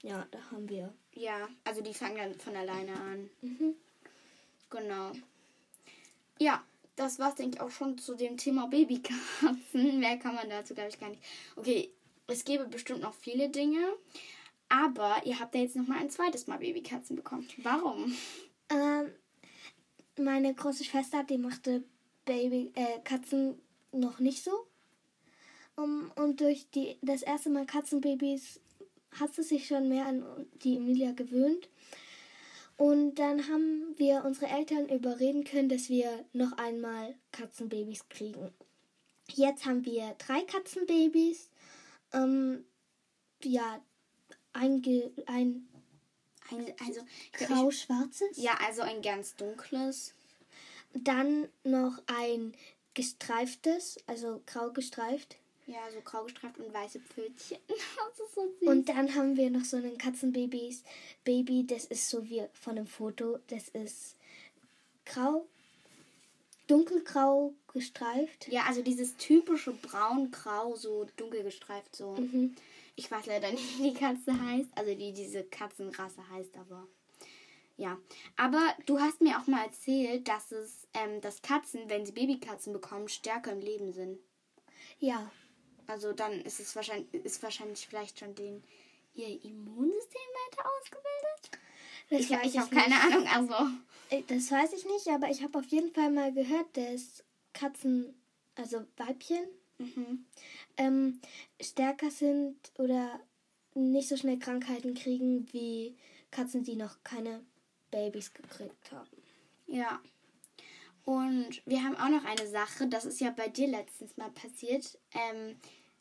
ja, 0.01 0.27
da 0.31 0.39
haben 0.51 0.67
wir. 0.69 0.93
Ja, 1.13 1.47
also 1.63 1.81
die 1.81 1.93
fangen 1.93 2.17
dann 2.17 2.35
von 2.35 2.55
alleine 2.55 2.93
an. 2.99 3.29
Mhm. 3.41 3.75
Genau. 4.69 5.11
Ja, 6.37 6.63
das 6.95 7.19
war's, 7.19 7.35
denke 7.35 7.57
ich, 7.57 7.61
auch 7.61 7.71
schon 7.71 7.97
zu 7.97 8.15
dem 8.15 8.37
Thema 8.37 8.67
Babykatzen. 8.67 9.99
Mehr 9.99 10.17
kann 10.17 10.35
man 10.35 10.49
dazu, 10.49 10.73
glaube 10.73 10.89
ich, 10.89 10.99
gar 10.99 11.09
nicht. 11.09 11.21
Okay, 11.55 11.91
es 12.27 12.43
gäbe 12.43 12.65
bestimmt 12.67 13.01
noch 13.01 13.13
viele 13.13 13.49
Dinge. 13.49 13.79
Aber 14.67 15.21
ihr 15.25 15.39
habt 15.39 15.53
ja 15.53 15.61
jetzt 15.61 15.75
noch 15.75 15.87
mal 15.87 15.99
ein 15.99 16.09
zweites 16.09 16.47
Mal 16.47 16.57
Babykatzen 16.57 17.15
bekommen. 17.15 17.47
Warum? 17.57 18.15
Ähm, 18.69 19.11
meine 20.17 20.53
große 20.53 20.83
Schwester, 20.83 21.23
die 21.23 21.37
machte 21.37 21.83
Baby 22.25 22.71
äh, 22.73 22.99
Katzen 23.03 23.59
noch 23.91 24.19
nicht 24.19 24.43
so. 24.43 24.67
Um, 25.75 26.11
und 26.15 26.39
durch 26.39 26.69
die, 26.71 26.97
das 27.01 27.21
erste 27.21 27.49
Mal 27.49 27.65
Katzenbabys 27.65 28.61
hat 29.19 29.33
sie 29.33 29.43
sich 29.43 29.67
schon 29.67 29.89
mehr 29.89 30.05
an 30.05 30.23
die 30.63 30.77
Emilia 30.77 31.11
gewöhnt. 31.11 31.67
Und 32.77 33.15
dann 33.15 33.47
haben 33.47 33.93
wir 33.97 34.25
unsere 34.25 34.47
Eltern 34.47 34.89
überreden 34.89 35.43
können, 35.45 35.69
dass 35.69 35.89
wir 35.89 36.25
noch 36.33 36.53
einmal 36.57 37.15
Katzenbabys 37.31 38.09
kriegen. 38.09 38.53
Jetzt 39.33 39.65
haben 39.65 39.85
wir 39.85 40.15
drei 40.17 40.41
Katzenbabys. 40.41 41.49
Ähm, 42.13 42.65
ja, 43.43 43.81
ein, 44.53 44.81
ein 45.25 45.67
Ein, 46.51 46.73
also, 46.85 47.01
grau-schwarzes. 47.33 48.37
ja, 48.37 48.55
also 48.65 48.81
ein 48.81 49.01
ganz 49.01 49.35
dunkles. 49.35 50.13
Dann 50.93 51.47
noch 51.63 52.01
ein 52.05 52.53
gestreiftes, 52.93 53.97
also 54.05 54.41
grau 54.45 54.71
gestreift. 54.71 55.37
Ja, 55.67 55.79
so 55.91 56.01
grau 56.01 56.23
gestreift 56.23 56.59
und 56.59 56.73
weiße 56.73 56.99
Pfötchen. 56.99 57.57
Das 57.67 58.27
ist 58.27 58.35
so 58.35 58.47
süß. 58.59 58.67
Und 58.67 58.89
dann 58.89 59.15
haben 59.15 59.35
wir 59.35 59.49
noch 59.49 59.65
so 59.65 59.77
einen 59.77 59.97
Katzenbabys 59.97 60.83
Baby, 61.23 61.65
das 61.65 61.85
ist 61.85 62.09
so 62.09 62.23
wie 62.29 62.43
von 62.53 62.77
einem 62.77 62.87
Foto, 62.87 63.39
das 63.47 63.69
ist 63.69 64.15
grau, 65.05 65.47
dunkelgrau 66.67 67.53
gestreift. 67.73 68.47
ja, 68.49 68.63
also 68.67 68.81
dieses 68.81 69.17
typische 69.17 69.71
braun-grau, 69.71 70.75
so 70.75 71.05
dunkel 71.17 71.43
gestreift, 71.43 71.95
so. 71.95 72.13
Mhm. 72.13 72.55
Ich 72.95 73.11
weiß 73.11 73.25
leider 73.25 73.51
nicht, 73.51 73.77
wie 73.77 73.91
die 73.91 73.93
Katze 73.93 74.39
heißt. 74.39 74.69
Also 74.75 74.95
die 74.95 75.11
diese 75.11 75.43
Katzenrasse 75.43 76.29
heißt, 76.29 76.55
aber 76.57 76.87
ja. 77.77 77.97
Aber 78.37 78.73
du 78.85 78.99
hast 78.99 79.19
mir 79.21 79.37
auch 79.37 79.47
mal 79.47 79.65
erzählt, 79.65 80.27
dass 80.27 80.51
es, 80.51 80.87
ähm, 80.93 81.19
dass 81.21 81.41
Katzen, 81.41 81.89
wenn 81.89 82.05
sie 82.05 82.13
Babykatzen 82.13 82.71
bekommen, 82.71 83.09
stärker 83.09 83.51
im 83.51 83.59
Leben 83.59 83.91
sind. 83.91 84.19
Ja, 84.99 85.29
Also 85.87 86.13
dann 86.13 86.41
ist 86.41 86.59
es 86.59 86.75
wahrscheinlich, 86.75 87.13
ist 87.25 87.41
wahrscheinlich 87.43 87.87
vielleicht 87.87 88.19
schon 88.19 88.33
den 88.35 88.63
ihr 89.13 89.27
Immunsystem 89.43 90.21
weiter 90.49 90.65
ausgebildet. 90.79 91.59
das 92.09 92.19
Ich, 92.21 92.53
ich 92.53 92.59
habe 92.59 92.75
keine 92.75 92.99
Ahnung, 93.01 93.27
also. 93.27 93.69
Äh, 94.09 94.23
Das 94.27 94.51
weiß 94.51 94.73
ich 94.73 94.85
nicht, 94.85 95.07
aber 95.07 95.29
ich 95.29 95.41
habe 95.41 95.57
auf 95.57 95.65
jeden 95.67 95.91
Fall 95.93 96.11
mal 96.11 96.33
gehört, 96.33 96.75
dass 96.75 97.23
Katzen, 97.53 98.13
also 98.55 98.85
Weibchen, 98.97 99.45
Mhm. 99.77 100.25
ähm, 100.77 101.19
stärker 101.61 102.09
sind 102.09 102.55
oder 102.77 103.19
nicht 103.73 104.07
so 104.07 104.15
schnell 104.15 104.39
Krankheiten 104.39 104.93
kriegen 104.93 105.51
wie 105.51 105.97
Katzen, 106.31 106.63
die 106.63 106.77
noch 106.77 106.95
keine 107.03 107.43
Babys 107.91 108.33
gekriegt 108.33 108.89
haben. 108.93 109.09
Ja. 109.67 110.01
Und 111.05 111.61
wir 111.65 111.83
haben 111.83 111.95
auch 111.95 112.09
noch 112.09 112.25
eine 112.25 112.47
Sache, 112.47 112.87
das 112.87 113.05
ist 113.05 113.21
ja 113.21 113.29
bei 113.29 113.47
dir 113.47 113.67
letztens 113.67 114.17
mal 114.17 114.31
passiert, 114.31 114.97
ähm, 115.13 115.55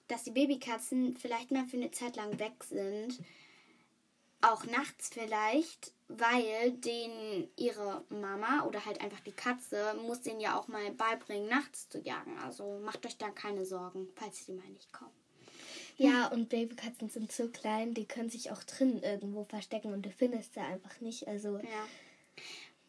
dass 0.08 0.24
die 0.24 0.30
Babykatzen 0.30 1.16
vielleicht 1.16 1.50
mal 1.50 1.66
für 1.66 1.76
eine 1.76 1.90
Zeit 1.90 2.16
lang 2.16 2.38
weg 2.38 2.64
sind. 2.64 3.20
Auch 4.40 4.64
nachts 4.64 5.10
vielleicht, 5.10 5.92
weil 6.08 6.72
denen 6.72 7.48
ihre 7.56 8.04
Mama 8.08 8.64
oder 8.64 8.84
halt 8.84 9.00
einfach 9.02 9.20
die 9.20 9.32
Katze 9.32 9.94
muss 10.06 10.22
denen 10.22 10.40
ja 10.40 10.58
auch 10.58 10.68
mal 10.68 10.90
beibringen, 10.92 11.48
nachts 11.48 11.88
zu 11.88 11.98
jagen. 12.00 12.38
Also 12.38 12.80
macht 12.82 13.04
euch 13.06 13.16
da 13.18 13.30
keine 13.30 13.64
Sorgen, 13.66 14.08
falls 14.16 14.46
die 14.46 14.52
mal 14.52 14.68
nicht 14.68 14.92
kommen. 14.92 15.12
Ja, 15.96 16.26
und 16.28 16.48
Babykatzen 16.48 17.08
sind 17.08 17.30
so 17.30 17.48
klein, 17.48 17.94
die 17.94 18.06
können 18.06 18.28
sich 18.28 18.50
auch 18.50 18.64
drinnen 18.64 19.02
irgendwo 19.02 19.44
verstecken 19.44 19.92
und 19.92 20.02
du 20.02 20.10
findest 20.10 20.54
sie 20.54 20.60
einfach 20.60 21.00
nicht. 21.00 21.28
Also 21.28 21.58
Ja. 21.58 21.86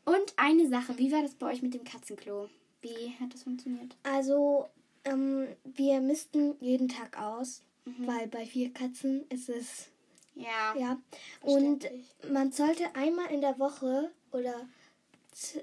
Und 0.05 0.33
eine 0.37 0.67
Sache, 0.69 0.97
wie 0.97 1.11
war 1.11 1.21
das 1.21 1.33
bei 1.35 1.51
euch 1.51 1.61
mit 1.61 1.73
dem 1.73 1.83
Katzenklo? 1.83 2.49
Wie 2.81 3.13
hat 3.19 3.33
das 3.33 3.43
funktioniert? 3.43 3.95
Also, 4.03 4.69
ähm, 5.03 5.47
wir 5.63 5.99
missten 5.99 6.55
jeden 6.61 6.87
Tag 6.87 7.19
aus, 7.19 7.61
weil 7.99 8.27
bei 8.27 8.45
vier 8.45 8.71
Katzen 8.73 9.27
ist 9.29 9.49
es, 9.49 9.87
Ja. 10.35 10.75
ja. 10.77 10.97
Und 11.41 11.87
man 12.31 12.51
sollte 12.51 12.95
einmal 12.95 13.31
in 13.31 13.41
der 13.41 13.57
Woche 13.59 14.11
oder 14.31 14.67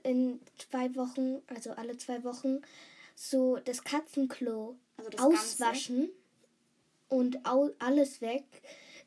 in 0.02 0.40
zwei 0.58 0.94
Wochen, 0.96 1.42
also 1.48 1.70
alle 1.72 1.96
zwei 1.96 2.22
Wochen, 2.24 2.62
so 3.14 3.56
das 3.64 3.84
Katzenklo 3.84 4.76
Also 4.96 5.10
das 5.10 5.20
auswaschen 5.20 6.10
und 7.08 7.44
au 7.46 7.70
alles 7.78 8.20
weg, 8.20 8.44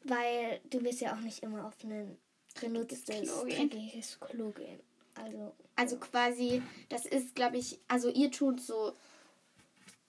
weil 0.03 0.59
du 0.69 0.81
wirst 0.83 1.01
ja 1.01 1.13
auch 1.15 1.21
nicht 1.21 1.43
immer 1.43 1.65
auf 1.65 1.73
ein 1.83 2.17
benutztes, 2.61 3.05
Klo 3.05 3.43
gehen. 3.45 3.69
dreckiges 3.69 4.19
Klo 4.19 4.51
gehen. 4.51 4.79
Also, 5.15 5.53
Also 5.75 5.97
quasi, 5.97 6.61
das 6.89 7.05
ist, 7.05 7.35
glaube 7.35 7.57
ich, 7.57 7.79
also 7.87 8.09
ihr 8.09 8.31
tut 8.31 8.59
so 8.61 8.95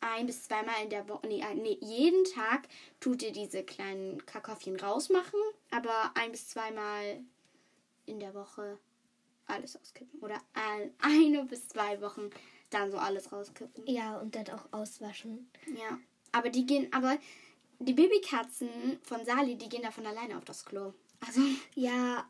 ein 0.00 0.26
bis 0.26 0.44
zweimal 0.44 0.74
in 0.82 0.90
der 0.90 1.08
Woche, 1.08 1.26
nee, 1.26 1.40
äh, 1.40 1.54
nee, 1.54 1.78
jeden 1.80 2.24
Tag 2.24 2.68
tut 3.00 3.22
ihr 3.22 3.32
diese 3.32 3.62
kleinen 3.64 4.24
Kartoffeln 4.26 4.78
rausmachen, 4.78 5.40
aber 5.70 6.12
ein 6.14 6.32
bis 6.32 6.48
zweimal 6.48 7.20
in 8.04 8.20
der 8.20 8.34
Woche 8.34 8.78
alles 9.46 9.76
auskippen. 9.80 10.20
Oder 10.20 10.40
ein, 10.54 10.92
eine 11.00 11.44
bis 11.44 11.68
zwei 11.68 12.00
Wochen 12.00 12.30
dann 12.70 12.90
so 12.90 12.98
alles 12.98 13.32
rauskippen. 13.32 13.86
ja, 13.86 14.18
und 14.18 14.34
dann 14.34 14.48
auch 14.50 14.66
auswaschen. 14.72 15.48
Ja. 15.66 15.98
Aber 16.32 16.50
die 16.50 16.66
gehen, 16.66 16.92
aber 16.92 17.16
die 17.78 17.92
Babykatzen 17.92 18.98
von 19.02 19.24
Sali, 19.24 19.56
die 19.56 19.68
gehen 19.68 19.82
da 19.82 19.90
von 19.90 20.06
alleine 20.06 20.36
auf 20.36 20.44
das 20.44 20.64
Klo. 20.64 20.92
Also, 21.26 21.40
Ja, 21.74 22.28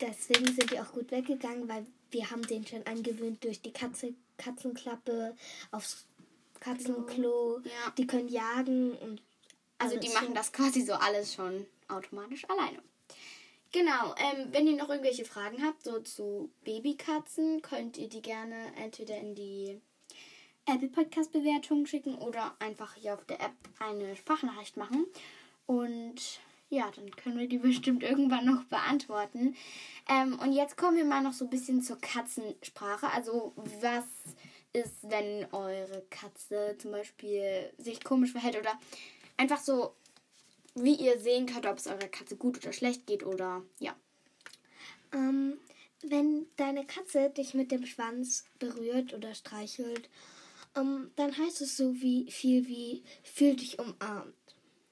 deswegen 0.00 0.46
sind 0.46 0.70
die 0.70 0.80
auch 0.80 0.92
gut 0.92 1.10
weggegangen, 1.10 1.68
weil 1.68 1.86
wir 2.10 2.30
haben 2.30 2.46
den 2.46 2.66
schon 2.66 2.86
angewöhnt 2.86 3.44
durch 3.44 3.60
die 3.60 3.72
Katze, 3.72 4.14
Katzenklappe 4.36 5.36
aufs 5.70 6.06
Katzenklo. 6.60 7.60
Ja. 7.64 7.92
Die 7.96 8.06
können 8.06 8.28
jagen 8.28 8.92
und 8.96 9.22
Also 9.78 9.96
die 9.98 10.08
alles 10.08 10.20
machen 10.20 10.34
das 10.34 10.52
quasi 10.52 10.82
so 10.82 10.94
alles 10.94 11.34
schon 11.34 11.66
automatisch 11.88 12.48
alleine. 12.48 12.82
Genau, 13.70 14.14
ähm, 14.16 14.48
wenn 14.50 14.66
ihr 14.66 14.76
noch 14.76 14.88
irgendwelche 14.88 15.26
Fragen 15.26 15.62
habt, 15.62 15.84
so 15.84 16.00
zu 16.00 16.50
Babykatzen, 16.64 17.60
könnt 17.60 17.98
ihr 17.98 18.08
die 18.08 18.22
gerne 18.22 18.72
entweder 18.76 19.18
in 19.18 19.34
die 19.34 19.80
Apple 20.64 20.88
Podcast 20.88 21.32
Bewertung 21.32 21.84
schicken 21.86 22.14
oder 22.16 22.54
einfach 22.60 22.94
hier 22.94 23.14
auf 23.14 23.24
der 23.26 23.40
App 23.40 23.52
eine 23.78 24.16
Sprachnachricht 24.16 24.76
machen. 24.78 25.06
Und 25.66 26.40
ja, 26.70 26.90
dann 26.94 27.10
können 27.16 27.38
wir 27.38 27.48
die 27.48 27.58
bestimmt 27.58 28.02
irgendwann 28.02 28.44
noch 28.44 28.64
beantworten. 28.64 29.56
Ähm, 30.08 30.38
und 30.38 30.52
jetzt 30.52 30.76
kommen 30.76 30.96
wir 30.96 31.04
mal 31.04 31.22
noch 31.22 31.32
so 31.32 31.46
ein 31.46 31.50
bisschen 31.50 31.82
zur 31.82 31.98
Katzensprache. 32.00 33.10
Also 33.10 33.52
was 33.80 34.04
ist, 34.72 34.96
wenn 35.02 35.46
eure 35.52 36.04
Katze 36.10 36.76
zum 36.78 36.90
Beispiel 36.90 37.72
sich 37.78 38.04
komisch 38.04 38.32
verhält 38.32 38.58
oder 38.58 38.78
einfach 39.36 39.58
so, 39.58 39.94
wie 40.74 40.94
ihr 40.94 41.18
sehen 41.18 41.46
könnt, 41.46 41.66
ob 41.66 41.78
es 41.78 41.86
eurer 41.86 42.08
Katze 42.08 42.36
gut 42.36 42.58
oder 42.58 42.72
schlecht 42.72 43.06
geht 43.06 43.24
oder 43.24 43.62
ja. 43.80 43.96
ähm, 45.12 45.58
wenn 46.02 46.46
deine 46.56 46.86
Katze 46.86 47.30
dich 47.30 47.54
mit 47.54 47.72
dem 47.72 47.86
Schwanz 47.86 48.44
berührt 48.58 49.14
oder 49.14 49.34
streichelt, 49.34 50.08
ähm, 50.76 51.10
dann 51.16 51.36
heißt 51.36 51.62
es 51.62 51.76
so 51.76 51.94
wie 51.94 52.30
viel 52.30 52.68
wie 52.68 53.02
fühl 53.22 53.56
dich 53.56 53.78
umarmt. 53.78 54.34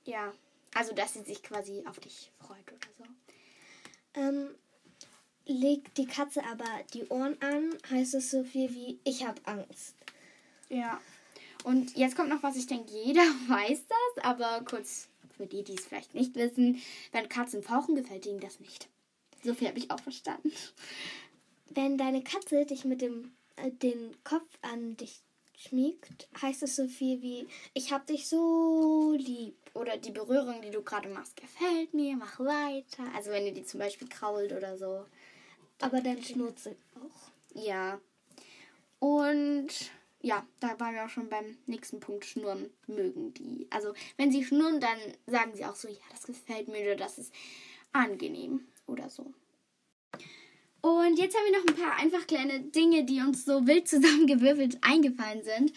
Ja, 0.04 0.32
also 0.76 0.94
dass 0.94 1.14
sie 1.14 1.22
sich 1.22 1.42
quasi 1.42 1.82
auf 1.86 1.98
dich 1.98 2.30
freut 2.38 2.70
oder 2.70 2.88
so. 2.98 4.20
Ähm, 4.20 4.54
legt 5.46 5.96
die 5.98 6.06
Katze 6.06 6.44
aber 6.44 6.68
die 6.92 7.06
Ohren 7.06 7.40
an, 7.40 7.76
heißt 7.90 8.14
es 8.14 8.30
so 8.30 8.44
viel 8.44 8.72
wie 8.74 9.00
ich 9.04 9.26
habe 9.26 9.40
Angst. 9.44 9.94
Ja. 10.68 11.00
Und 11.64 11.96
jetzt 11.96 12.16
kommt 12.16 12.28
noch 12.28 12.42
was, 12.42 12.56
ich 12.56 12.66
denke, 12.66 12.92
jeder 12.92 13.22
weiß 13.48 13.84
das, 13.88 14.24
aber 14.24 14.64
kurz 14.64 15.08
für 15.36 15.46
die, 15.46 15.64
die 15.64 15.74
es 15.74 15.86
vielleicht 15.86 16.14
nicht 16.14 16.34
wissen, 16.34 16.80
wenn 17.12 17.28
Katzen 17.28 17.62
fauchen, 17.62 17.94
gefällt 17.94 18.26
ihnen 18.26 18.40
das 18.40 18.60
nicht. 18.60 18.88
So 19.42 19.54
viel 19.54 19.68
habe 19.68 19.78
ich 19.78 19.90
auch 19.90 20.00
verstanden. 20.00 20.52
Wenn 21.70 21.98
deine 21.98 22.22
Katze 22.22 22.64
dich 22.64 22.84
mit 22.84 23.00
dem 23.00 23.32
äh, 23.56 23.70
den 23.70 24.16
Kopf 24.24 24.48
an 24.62 24.96
dich 24.96 25.22
schmiegt, 25.56 26.28
heißt 26.40 26.62
es 26.62 26.76
so 26.76 26.86
viel 26.86 27.22
wie 27.22 27.48
ich 27.74 27.92
hab 27.92 28.06
dich 28.06 28.28
so 28.28 29.14
lieb. 29.16 29.56
Oder 29.74 29.98
die 29.98 30.10
Berührung, 30.10 30.62
die 30.62 30.70
du 30.70 30.82
gerade 30.82 31.08
machst, 31.08 31.36
gefällt 31.36 31.92
mir, 31.92 32.16
mach 32.16 32.40
weiter. 32.40 33.04
Also 33.14 33.30
wenn 33.30 33.44
ihr 33.44 33.52
die 33.52 33.64
zum 33.64 33.80
Beispiel 33.80 34.08
krault 34.08 34.52
oder 34.52 34.78
so. 34.78 35.04
Aber 35.80 36.00
dann 36.00 36.22
schnurrt 36.22 36.58
sie 36.58 36.76
auch. 36.94 37.30
Ja. 37.54 38.00
Und 38.98 39.68
ja, 40.22 40.46
da 40.60 40.80
waren 40.80 40.94
wir 40.94 41.04
auch 41.04 41.10
schon 41.10 41.28
beim 41.28 41.58
nächsten 41.66 42.00
Punkt. 42.00 42.24
Schnurren 42.24 42.70
mögen 42.86 43.34
die. 43.34 43.66
Also 43.70 43.92
wenn 44.16 44.32
sie 44.32 44.44
schnurren, 44.44 44.80
dann 44.80 44.98
sagen 45.26 45.54
sie 45.54 45.66
auch 45.66 45.76
so, 45.76 45.88
ja, 45.88 46.00
das 46.10 46.22
gefällt 46.22 46.68
mir 46.68 46.80
oder 46.80 46.96
das 46.96 47.18
ist 47.18 47.32
angenehm 47.92 48.66
oder 48.86 49.10
so. 49.10 49.32
Und 50.86 51.18
jetzt 51.18 51.36
haben 51.36 51.46
wir 51.46 51.58
noch 51.58 51.66
ein 51.66 51.82
paar 51.82 51.98
einfach 51.98 52.28
kleine 52.28 52.60
Dinge, 52.60 53.02
die 53.02 53.20
uns 53.20 53.44
so 53.44 53.66
wild 53.66 53.88
zusammengewürfelt 53.88 54.78
eingefallen 54.82 55.42
sind. 55.42 55.72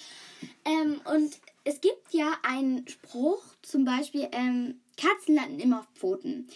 Ähm, 0.65 1.01
und 1.11 1.35
es 1.63 1.81
gibt 1.81 2.13
ja 2.13 2.37
einen 2.43 2.87
Spruch, 2.87 3.43
zum 3.63 3.85
Beispiel, 3.85 4.27
ähm, 4.31 4.81
Katzen 4.97 5.33
landen 5.33 5.59
immer 5.59 5.79
auf 5.79 5.87
Pfoten. 5.95 6.47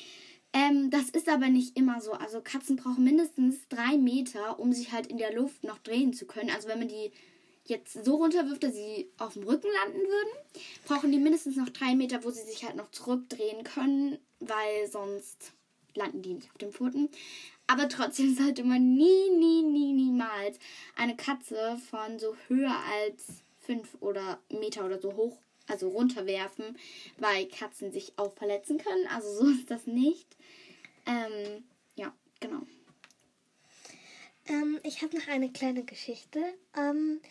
Ähm, 0.54 0.92
das 0.92 1.10
ist 1.10 1.30
aber 1.30 1.48
nicht 1.48 1.76
immer 1.76 2.00
so. 2.00 2.12
Also 2.12 2.42
Katzen 2.42 2.76
brauchen 2.76 3.04
mindestens 3.04 3.68
drei 3.70 3.98
Meter, 3.98 4.60
um 4.60 4.72
sich 4.72 4.92
halt 4.92 5.08
in 5.08 5.18
der 5.18 5.34
Luft 5.34 5.64
noch 5.64 5.80
drehen 5.80 6.14
zu 6.14 6.28
können. 6.28 6.52
Also 6.52 6.68
wenn 6.68 6.78
man 6.78 6.90
die 6.90 7.12
jetzt 7.66 8.06
so 8.06 8.18
runterwirft, 8.18 8.62
dass 8.62 8.76
sie 8.76 9.10
auf 9.18 9.34
dem 9.34 9.46
Rücken 9.46 9.70
landen 9.84 9.98
würden, 9.98 10.64
brauchen 10.86 11.12
die 11.12 11.18
mindestens 11.18 11.56
noch 11.56 11.70
drei 11.70 11.96
Meter, 11.96 12.24
wo 12.24 12.30
sie 12.30 12.44
sich 12.44 12.64
halt 12.64 12.76
noch 12.76 12.92
zurückdrehen 12.92 13.64
können, 13.64 14.20
weil 14.40 14.88
sonst 14.92 15.54
landen 15.96 16.22
die 16.22 16.34
nicht 16.36 16.52
auf 16.52 16.58
den 16.60 16.72
Pfoten. 16.72 17.10
Aber 17.74 17.90
trotzdem 17.90 18.36
sollte 18.36 18.64
man 18.64 18.94
nie, 18.94 19.32
nie, 19.32 19.64
nie, 19.64 19.94
niemals 19.94 20.60
eine 20.96 21.16
Katze 21.16 21.82
von 21.90 22.20
so 22.20 22.38
höher 22.48 22.76
als 23.02 23.42
fünf 23.62 23.98
oder 24.00 24.40
Meter 24.50 24.86
oder 24.86 25.02
so 25.02 25.16
hoch, 25.16 25.40
also 25.68 25.90
runterwerfen, 25.90 26.78
weil 27.18 27.48
Katzen 27.48 27.92
sich 27.92 28.14
auch 28.18 28.32
verletzen 28.36 28.78
können. 28.78 29.08
Also 29.08 29.28
so 29.34 29.50
ist 29.60 29.72
das 29.72 29.88
nicht. 29.88 30.28
Ähm, 31.08 31.64
ja, 31.96 32.14
genau. 32.40 32.62
Ähm, 34.46 34.80
ich 34.84 35.02
habe 35.02 35.18
noch 35.18 35.28
eine 35.28 35.52
kleine 35.52 35.84
Geschichte. 35.84 36.44
Ähm, 36.78 37.22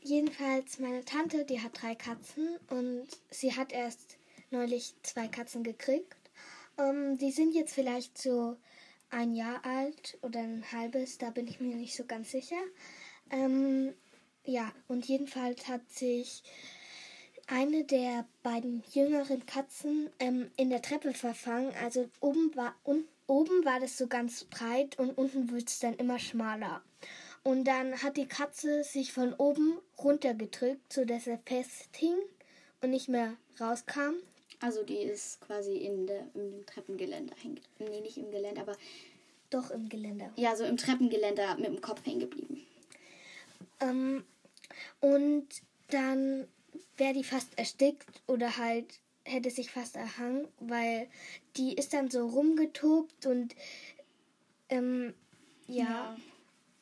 jedenfalls 0.00 0.78
meine 0.78 1.04
Tante, 1.04 1.44
die 1.44 1.60
hat 1.60 1.72
drei 1.82 1.94
Katzen 1.94 2.56
und 2.70 3.06
sie 3.30 3.54
hat 3.54 3.70
erst 3.70 4.16
neulich 4.50 4.94
zwei 5.02 5.28
Katzen 5.28 5.62
gekriegt. 5.62 6.16
Ähm, 6.78 7.18
die 7.18 7.32
sind 7.32 7.54
jetzt 7.54 7.74
vielleicht 7.74 8.16
so 8.16 8.56
ein 9.10 9.34
Jahr 9.34 9.64
alt 9.64 10.18
oder 10.22 10.40
ein 10.40 10.64
halbes, 10.72 11.18
da 11.18 11.30
bin 11.30 11.46
ich 11.46 11.60
mir 11.60 11.76
nicht 11.76 11.96
so 11.96 12.04
ganz 12.04 12.30
sicher. 12.30 12.60
Ähm, 13.30 13.94
ja, 14.44 14.72
und 14.88 15.06
jedenfalls 15.06 15.68
hat 15.68 15.88
sich 15.90 16.42
eine 17.46 17.84
der 17.84 18.26
beiden 18.42 18.82
jüngeren 18.92 19.44
Katzen 19.44 20.08
ähm, 20.20 20.50
in 20.56 20.70
der 20.70 20.82
Treppe 20.82 21.12
verfangen. 21.12 21.72
Also 21.82 22.08
oben 22.20 22.54
war, 22.54 22.74
un, 22.84 23.04
oben 23.26 23.64
war 23.64 23.80
das 23.80 23.98
so 23.98 24.06
ganz 24.06 24.44
breit 24.44 24.98
und 24.98 25.18
unten 25.18 25.50
wird 25.50 25.68
es 25.68 25.80
dann 25.80 25.94
immer 25.94 26.18
schmaler. 26.18 26.82
Und 27.42 27.64
dann 27.64 28.02
hat 28.02 28.16
die 28.16 28.28
Katze 28.28 28.84
sich 28.84 29.12
von 29.12 29.32
oben 29.34 29.78
runtergedrückt, 29.98 30.92
sodass 30.92 31.26
er 31.26 31.38
festhing 31.44 32.16
und 32.82 32.90
nicht 32.90 33.08
mehr 33.08 33.34
rauskam. 33.60 34.14
Also 34.60 34.82
die 34.82 34.98
ist 34.98 35.40
quasi 35.40 35.76
in 35.76 36.06
der, 36.06 36.26
im 36.34 36.64
Treppengeländer 36.66 37.34
hängen. 37.42 37.60
Nee, 37.78 38.00
nicht 38.00 38.18
im 38.18 38.30
Gelände, 38.30 38.60
aber. 38.60 38.76
Doch 39.48 39.70
im 39.70 39.88
Geländer. 39.88 40.30
Ja, 40.36 40.54
so 40.54 40.64
im 40.64 40.76
Treppengeländer 40.76 41.56
mit 41.56 41.66
dem 41.66 41.80
Kopf 41.80 42.04
hängen 42.06 42.20
geblieben. 42.20 42.64
Ähm, 43.80 44.24
und 45.00 45.48
dann 45.88 46.46
wäre 46.96 47.14
die 47.14 47.24
fast 47.24 47.58
erstickt 47.58 48.22
oder 48.26 48.58
halt 48.58 49.00
hätte 49.24 49.50
sich 49.50 49.70
fast 49.70 49.96
erhangen, 49.96 50.46
weil 50.60 51.08
die 51.56 51.74
ist 51.74 51.92
dann 51.92 52.10
so 52.10 52.26
rumgetobt 52.26 53.26
und 53.26 53.54
ähm, 54.68 55.14
ja. 55.66 55.84
ja. 55.84 56.16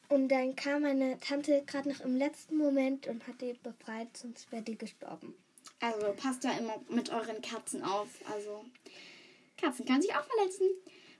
Und 0.08 0.28
dann 0.28 0.56
kam 0.56 0.82
meine 0.82 1.18
Tante 1.20 1.62
gerade 1.66 1.90
noch 1.90 2.00
im 2.00 2.16
letzten 2.16 2.56
Moment 2.56 3.06
und 3.06 3.26
hat 3.26 3.40
die 3.40 3.52
befreit, 3.62 4.16
sonst 4.16 4.50
wäre 4.50 4.62
die 4.62 4.78
gestorben. 4.78 5.34
Also 5.80 6.12
passt 6.16 6.44
da 6.44 6.56
immer 6.58 6.74
mit 6.88 7.10
euren 7.10 7.40
Katzen 7.40 7.82
auf. 7.82 8.08
Also 8.32 8.64
Katzen 9.56 9.86
können 9.86 10.02
sich 10.02 10.14
auch 10.14 10.24
verletzen. 10.24 10.66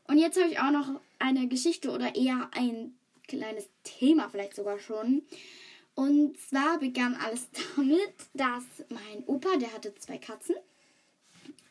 Und 0.06 0.18
jetzt 0.18 0.38
habe 0.38 0.50
ich 0.50 0.58
auch 0.58 0.70
noch 0.70 1.00
eine 1.18 1.48
Geschichte 1.48 1.90
oder 1.90 2.14
eher 2.14 2.48
ein 2.52 2.94
kleines 3.26 3.68
Thema 3.84 4.28
vielleicht 4.30 4.56
sogar 4.56 4.78
schon. 4.78 5.22
Und 5.94 6.38
zwar 6.38 6.78
begann 6.78 7.14
alles 7.16 7.48
damit, 7.76 8.14
dass 8.34 8.64
mein 8.88 9.24
Opa, 9.26 9.56
der 9.56 9.72
hatte 9.72 9.94
zwei 9.96 10.18
Katzen. 10.18 10.56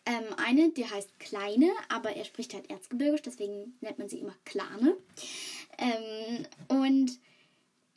Ähm, 0.06 0.26
eine, 0.38 0.70
die 0.70 0.86
heißt 0.86 1.20
Kleine, 1.20 1.70
aber 1.90 2.16
er 2.16 2.24
spricht 2.24 2.54
halt 2.54 2.70
Erzgebirgisch, 2.70 3.24
deswegen 3.24 3.78
nennt 3.82 4.00
man 4.00 4.08
sie 4.08 4.20
immer 4.20 4.36
Klane. 4.46 4.96
Ähm, 5.78 6.46
und 6.70 7.20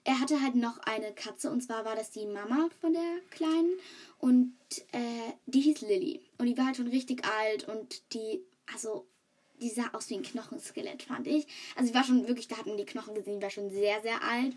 er 0.04 0.20
hatte 0.20 0.40
halt 0.40 0.54
noch 0.54 0.78
eine 0.78 1.12
Katze, 1.12 1.50
und 1.50 1.60
zwar 1.62 1.84
war 1.84 1.96
das 1.96 2.10
die 2.10 2.26
Mama 2.26 2.68
von 2.80 2.92
der 2.92 3.20
Kleinen. 3.30 3.78
Und 4.18 4.54
äh, 4.92 5.32
die 5.46 5.60
hieß 5.60 5.82
Lilly. 5.82 6.20
Und 6.38 6.46
die 6.46 6.56
war 6.56 6.66
halt 6.66 6.76
schon 6.76 6.88
richtig 6.88 7.24
alt 7.24 7.68
und 7.68 8.12
die, 8.12 8.40
also, 8.74 9.06
die 9.60 9.70
sah 9.70 9.90
aus 9.92 10.08
wie 10.10 10.14
ein 10.14 10.22
Knochenskelett, 10.22 11.02
fand 11.02 11.26
ich. 11.26 11.46
Also, 11.76 11.88
sie 11.88 11.94
war 11.94 12.04
schon 12.04 12.26
wirklich, 12.26 12.48
da 12.48 12.56
hat 12.56 12.66
man 12.66 12.76
die 12.76 12.84
Knochen 12.84 13.14
gesehen, 13.14 13.38
die 13.38 13.42
war 13.42 13.50
schon 13.50 13.70
sehr, 13.70 14.00
sehr 14.02 14.22
alt. 14.22 14.54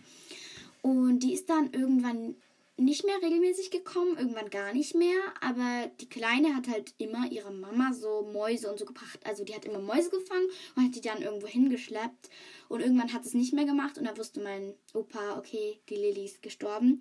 Und 0.82 1.20
die 1.20 1.34
ist 1.34 1.50
dann 1.50 1.72
irgendwann 1.72 2.36
nicht 2.78 3.06
mehr 3.06 3.22
regelmäßig 3.22 3.70
gekommen, 3.72 4.18
irgendwann 4.18 4.50
gar 4.50 4.74
nicht 4.74 4.96
mehr. 4.96 5.20
Aber 5.42 5.92
die 6.00 6.10
Kleine 6.10 6.56
hat 6.56 6.68
halt 6.68 6.94
immer 6.98 7.32
ihrer 7.32 7.52
Mama 7.52 7.94
so 7.94 8.30
Mäuse 8.34 8.72
und 8.72 8.80
so 8.80 8.86
gebracht. 8.86 9.20
Also 9.26 9.44
die 9.44 9.54
hat 9.54 9.66
immer 9.66 9.80
Mäuse 9.80 10.10
gefangen 10.10 10.48
und 10.76 10.86
hat 10.86 10.96
die 10.96 11.02
dann 11.02 11.22
irgendwo 11.22 11.48
hingeschleppt. 11.48 12.30
Und 12.70 12.82
irgendwann 12.82 13.14
hat 13.14 13.26
es 13.26 13.34
nicht 13.34 13.54
mehr 13.54 13.66
gemacht 13.66 13.98
und 13.98 14.06
da 14.06 14.18
wusste 14.18 14.42
mein 14.42 14.74
Opa, 14.94 15.38
okay, 15.38 15.80
die 15.90 15.96
Lilly 15.96 16.26
ist 16.26 16.42
gestorben. 16.42 17.00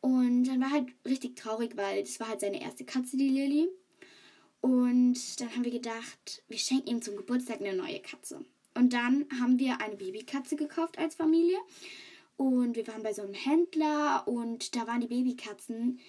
Und 0.00 0.44
dann 0.44 0.60
war 0.60 0.70
halt 0.70 0.88
richtig 1.06 1.36
traurig, 1.36 1.76
weil 1.76 2.02
das 2.02 2.20
war 2.20 2.28
halt 2.28 2.40
seine 2.40 2.62
erste 2.62 2.84
Katze, 2.84 3.16
die 3.16 3.28
Lilly. 3.28 3.68
Und 4.60 5.40
dann 5.40 5.54
haben 5.54 5.64
wir 5.64 5.70
gedacht, 5.70 6.42
wir 6.48 6.58
schenken 6.58 6.88
ihm 6.88 7.02
zum 7.02 7.16
Geburtstag 7.16 7.60
eine 7.60 7.74
neue 7.74 8.00
Katze. 8.00 8.44
Und 8.74 8.92
dann 8.92 9.26
haben 9.40 9.58
wir 9.58 9.80
eine 9.80 9.96
Babykatze 9.96 10.56
gekauft 10.56 10.98
als 10.98 11.14
Familie. 11.14 11.58
Und 12.40 12.74
wir 12.74 12.86
waren 12.86 13.02
bei 13.02 13.12
so 13.12 13.20
einem 13.20 13.34
Händler 13.34 14.22
und 14.26 14.74
da 14.74 14.86
waren 14.86 15.02
die 15.02 15.08
Babykatzen. 15.08 16.00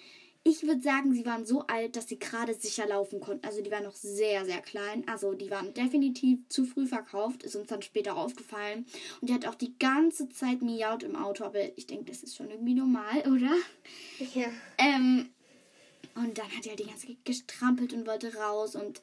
Ich 0.44 0.62
würde 0.62 0.80
sagen, 0.80 1.12
sie 1.12 1.26
waren 1.26 1.44
so 1.44 1.66
alt, 1.66 1.94
dass 1.94 2.08
sie 2.08 2.18
gerade 2.18 2.54
sicher 2.54 2.86
laufen 2.86 3.20
konnten. 3.20 3.46
Also 3.46 3.60
die 3.60 3.70
waren 3.70 3.84
noch 3.84 3.94
sehr, 3.94 4.46
sehr 4.46 4.62
klein. 4.62 5.06
Also 5.06 5.34
die 5.34 5.50
waren 5.50 5.74
definitiv 5.74 6.38
zu 6.48 6.64
früh 6.64 6.86
verkauft. 6.86 7.42
Ist 7.42 7.54
uns 7.54 7.66
dann 7.66 7.82
später 7.82 8.16
aufgefallen. 8.16 8.86
Und 9.20 9.28
die 9.28 9.34
hat 9.34 9.46
auch 9.46 9.56
die 9.56 9.78
ganze 9.78 10.30
Zeit 10.30 10.62
miaut 10.62 11.02
im 11.02 11.16
Auto. 11.16 11.44
Aber 11.44 11.76
ich 11.76 11.86
denke, 11.86 12.06
das 12.06 12.22
ist 12.22 12.34
schon 12.34 12.50
irgendwie 12.50 12.76
normal, 12.76 13.20
oder? 13.26 13.54
Ja. 14.34 14.48
Ähm, 14.78 15.28
und 16.14 16.38
dann 16.38 16.46
hat 16.46 16.64
er 16.64 16.70
halt 16.70 16.78
die 16.78 16.86
ganze 16.86 17.08
Zeit 17.08 17.24
gestrampelt 17.26 17.92
und 17.92 18.06
wollte 18.06 18.34
raus. 18.36 18.74
Und 18.74 19.02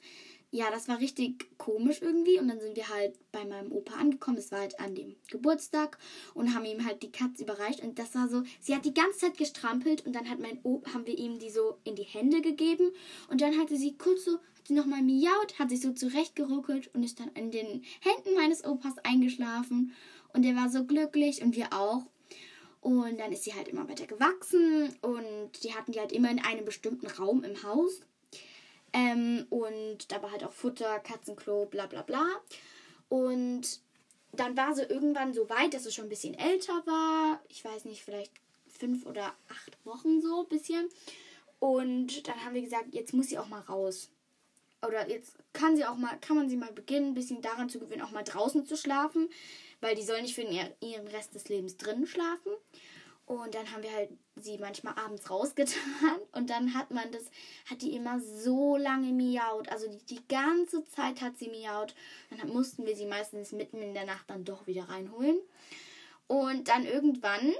ja, 0.52 0.72
das 0.72 0.88
war 0.88 1.00
richtig 1.00 1.58
komisch 1.58 2.02
irgendwie. 2.02 2.40
Und 2.40 2.48
dann 2.48 2.60
sind 2.60 2.76
wir 2.76 2.90
halt 2.90 3.16
bei 3.32 3.46
meinem 3.46 3.72
Opa 3.72 3.96
angekommen. 3.96 4.38
Es 4.38 4.52
war 4.52 4.60
halt 4.60 4.80
an 4.80 4.96
dem 4.96 5.16
Geburtstag 5.30 5.98
und 6.34 6.56
haben 6.56 6.66
ihm 6.66 6.86
halt 6.86 7.04
die 7.04 7.12
Katze 7.12 7.44
überreicht. 7.44 7.84
Und 7.84 8.00
das 8.00 8.16
war 8.16 8.28
so, 8.28 8.44
sie 8.60 8.76
hat 8.76 8.86
die 8.86 8.94
ganze 8.94 9.20
Zeit 9.20 9.38
gestrampelt 9.38 10.06
und 10.06 10.14
dann 10.14 10.30
hat 10.30 10.40
mein 10.40 10.60
Opa, 10.64 10.94
haben 10.94 11.06
wir 11.06 11.18
ihm 11.18 11.40
die 11.40 11.52
so 11.52 11.78
in 11.84 11.96
die 11.96 12.04
Hände 12.04 12.42
gegeben. 12.42 12.92
Und 13.30 13.42
dann 13.42 13.60
hatte 13.60 13.78
sie 13.78 13.96
kurz 13.98 14.26
so, 14.26 14.34
hat 14.34 14.68
sie 14.68 14.74
nochmal 14.74 15.04
miaut, 15.04 15.60
hat 15.60 15.70
sich 15.70 15.82
so 15.82 15.94
zurechtgeruckelt 15.94 16.94
und 16.96 17.04
ist 17.04 17.20
dann 17.20 17.30
in 17.34 17.52
den 17.52 17.84
Händen 18.02 18.36
meines 18.36 18.66
Opas 18.66 18.98
eingeschlafen. 19.04 19.94
Und 20.34 20.46
er 20.46 20.56
war 20.56 20.70
so 20.70 20.86
glücklich 20.86 21.44
und 21.44 21.56
wir 21.56 21.74
auch. 21.74 22.06
Und 22.82 23.20
dann 23.20 23.32
ist 23.32 23.44
sie 23.44 23.54
halt 23.54 23.68
immer 23.68 23.90
weiter 23.90 24.08
gewachsen 24.08 24.90
und 25.02 25.64
die 25.64 25.74
hatten 25.76 25.92
die 25.92 26.00
halt 26.00 26.14
immer 26.14 26.32
in 26.32 26.40
einem 26.40 26.64
bestimmten 26.64 27.08
Raum 27.08 27.44
im 27.44 27.62
Haus. 27.62 28.02
Ähm, 28.94 29.46
und 29.50 30.12
da 30.12 30.22
war 30.22 30.32
halt 30.32 30.44
auch 30.44 30.54
Futter, 30.54 31.00
Katzenklo, 31.00 31.66
bla 31.66 31.86
bla 31.86 32.02
bla. 32.02 32.26
Und 33.10 33.82
dann 34.32 34.56
war 34.56 34.76
sie 34.76 34.84
irgendwann 34.84 35.34
so 35.34 35.50
weit, 35.50 35.74
dass 35.74 35.84
sie 35.84 35.92
schon 35.92 36.06
ein 36.06 36.10
bisschen 36.10 36.36
älter 36.36 36.74
war. 36.86 37.42
Ich 37.50 37.64
weiß 37.66 37.86
nicht, 37.86 38.04
vielleicht 38.04 38.32
fünf 38.68 39.06
oder 39.06 39.34
acht 39.50 39.78
Wochen 39.86 40.22
so 40.22 40.44
ein 40.44 40.50
bisschen. 40.50 40.90
Und 41.60 42.28
dann 42.28 42.44
haben 42.46 42.54
wir 42.54 42.62
gesagt, 42.62 42.94
jetzt 42.94 43.14
muss 43.14 43.28
sie 43.28 43.38
auch 43.38 43.48
mal 43.48 43.62
raus. 43.62 44.10
Oder 44.88 45.10
jetzt 45.10 45.34
kann 45.52 45.76
sie 45.76 45.86
auch 45.86 45.98
mal, 45.98 46.18
kann 46.22 46.38
man 46.38 46.50
sie 46.50 46.56
mal 46.56 46.72
beginnen, 46.72 47.08
ein 47.08 47.14
bisschen 47.14 47.42
daran 47.42 47.70
zu 47.70 47.80
gewöhnen, 47.80 48.02
auch 48.02 48.12
mal 48.12 48.24
draußen 48.24 48.66
zu 48.66 48.78
schlafen. 48.78 49.30
Weil 49.82 49.96
die 49.96 50.04
soll 50.04 50.22
nicht 50.22 50.36
für 50.36 50.42
ihren 50.44 51.08
Rest 51.08 51.36
des 51.36 51.50
Lebens 51.50 51.78
drinnen 51.78 52.08
schlafen. 52.08 52.52
Und 53.30 53.54
dann 53.54 53.72
haben 53.72 53.84
wir 53.84 53.94
halt 53.94 54.10
sie 54.38 54.58
manchmal 54.58 54.98
abends 54.98 55.30
rausgetan 55.30 56.20
und 56.32 56.50
dann 56.50 56.74
hat 56.74 56.90
man 56.90 57.12
das, 57.12 57.26
hat 57.70 57.84
die 57.84 57.96
immer 57.96 58.20
so 58.20 58.76
lange 58.76 59.14
miaut. 59.14 59.70
Also 59.70 59.88
die, 59.88 60.04
die 60.16 60.28
ganze 60.28 60.84
Zeit 60.86 61.22
hat 61.22 61.38
sie 61.38 61.48
miaut. 61.48 61.94
Dann 62.36 62.50
mussten 62.50 62.88
wir 62.88 62.96
sie 62.96 63.06
meistens 63.06 63.52
mitten 63.52 63.84
in 63.84 63.94
der 63.94 64.08
Nacht 64.08 64.28
dann 64.32 64.46
doch 64.46 64.66
wieder 64.66 64.90
reinholen. 64.90 65.38
Und 66.26 66.70
dann 66.70 66.86
irgendwann, 66.86 67.54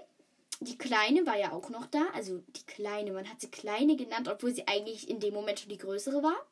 die 0.60 0.76
Kleine 0.76 1.28
war 1.28 1.38
ja 1.38 1.52
auch 1.52 1.70
noch 1.70 1.86
da. 1.86 2.08
Also 2.16 2.40
die 2.48 2.66
Kleine, 2.66 3.12
man 3.12 3.30
hat 3.30 3.40
sie 3.40 3.52
Kleine 3.52 3.96
genannt, 3.96 4.28
obwohl 4.28 4.56
sie 4.56 4.68
eigentlich 4.68 5.08
in 5.08 5.20
dem 5.20 5.36
Moment 5.36 5.60
schon 5.60 5.70
die 5.70 5.78
Größere 5.78 6.24
war. 6.24 6.48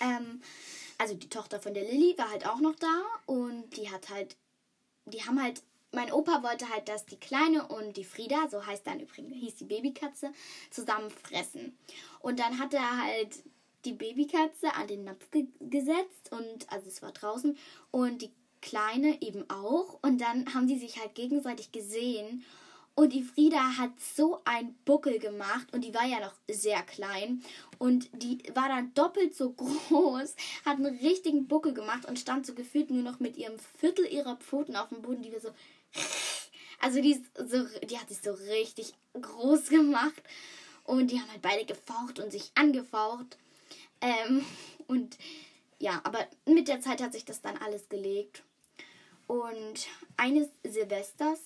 Ähm, 0.00 0.40
also 0.96 1.12
die 1.12 1.28
Tochter 1.28 1.60
von 1.60 1.74
der 1.74 1.84
Lilly 1.84 2.16
war 2.16 2.30
halt 2.30 2.46
auch 2.46 2.60
noch 2.60 2.76
da 2.76 3.02
und 3.26 3.76
die 3.76 3.90
hat 3.90 4.08
halt, 4.08 4.38
die 5.04 5.24
haben 5.24 5.42
halt 5.42 5.62
mein 5.92 6.12
Opa 6.12 6.42
wollte 6.42 6.68
halt, 6.68 6.88
dass 6.88 7.06
die 7.06 7.18
Kleine 7.18 7.66
und 7.66 7.96
die 7.96 8.04
Frieda, 8.04 8.48
so 8.48 8.64
heißt 8.64 8.86
dann 8.86 9.00
übrigens, 9.00 9.34
hieß 9.34 9.56
die 9.56 9.64
Babykatze, 9.64 10.32
zusammen 10.70 11.10
fressen. 11.10 11.76
Und 12.20 12.38
dann 12.38 12.58
hat 12.58 12.74
er 12.74 13.02
halt 13.02 13.42
die 13.84 13.94
Babykatze 13.94 14.74
an 14.74 14.86
den 14.86 15.04
Napf 15.04 15.30
ge 15.30 15.46
gesetzt 15.60 16.30
und, 16.30 16.70
also 16.70 16.88
es 16.88 17.02
war 17.02 17.12
draußen, 17.12 17.56
und 17.90 18.22
die 18.22 18.30
Kleine 18.60 19.20
eben 19.22 19.48
auch. 19.48 19.98
Und 20.02 20.20
dann 20.20 20.52
haben 20.54 20.66
die 20.66 20.78
sich 20.78 21.00
halt 21.00 21.14
gegenseitig 21.14 21.72
gesehen. 21.72 22.44
Und 22.94 23.14
die 23.14 23.22
Frieda 23.22 23.78
hat 23.78 23.92
so 23.98 24.40
einen 24.44 24.74
Buckel 24.84 25.18
gemacht 25.18 25.72
und 25.72 25.84
die 25.84 25.94
war 25.94 26.04
ja 26.04 26.20
noch 26.20 26.34
sehr 26.50 26.82
klein 26.82 27.42
und 27.78 28.10
die 28.12 28.42
war 28.54 28.68
dann 28.68 28.92
doppelt 28.92 29.34
so 29.34 29.52
groß, 29.88 30.34
hat 30.66 30.76
einen 30.76 30.98
richtigen 30.98 31.46
Buckel 31.46 31.72
gemacht 31.72 32.06
und 32.06 32.18
stand 32.18 32.44
so 32.44 32.52
gefühlt 32.52 32.90
nur 32.90 33.02
noch 33.02 33.20
mit 33.20 33.38
ihrem 33.38 33.58
Viertel 33.78 34.04
ihrer 34.04 34.36
Pfoten 34.36 34.76
auf 34.76 34.88
dem 34.90 35.00
Boden, 35.00 35.22
die 35.22 35.32
wir 35.32 35.40
so 35.40 35.50
also 36.80 37.00
die, 37.00 37.22
so, 37.46 37.66
die 37.84 37.98
hat 37.98 38.08
sich 38.08 38.20
so 38.22 38.32
richtig 38.32 38.94
groß 39.20 39.68
gemacht. 39.68 40.22
Und 40.84 41.10
die 41.10 41.20
haben 41.20 41.30
halt 41.30 41.42
beide 41.42 41.64
gefaucht 41.64 42.18
und 42.18 42.32
sich 42.32 42.50
angefaucht. 42.54 43.38
Ähm, 44.00 44.44
und 44.86 45.18
ja, 45.78 46.00
aber 46.04 46.26
mit 46.46 46.68
der 46.68 46.80
Zeit 46.80 47.00
hat 47.00 47.12
sich 47.12 47.24
das 47.24 47.40
dann 47.42 47.56
alles 47.58 47.88
gelegt. 47.88 48.42
Und 49.26 49.86
eines 50.16 50.48
Silvesters, 50.64 51.40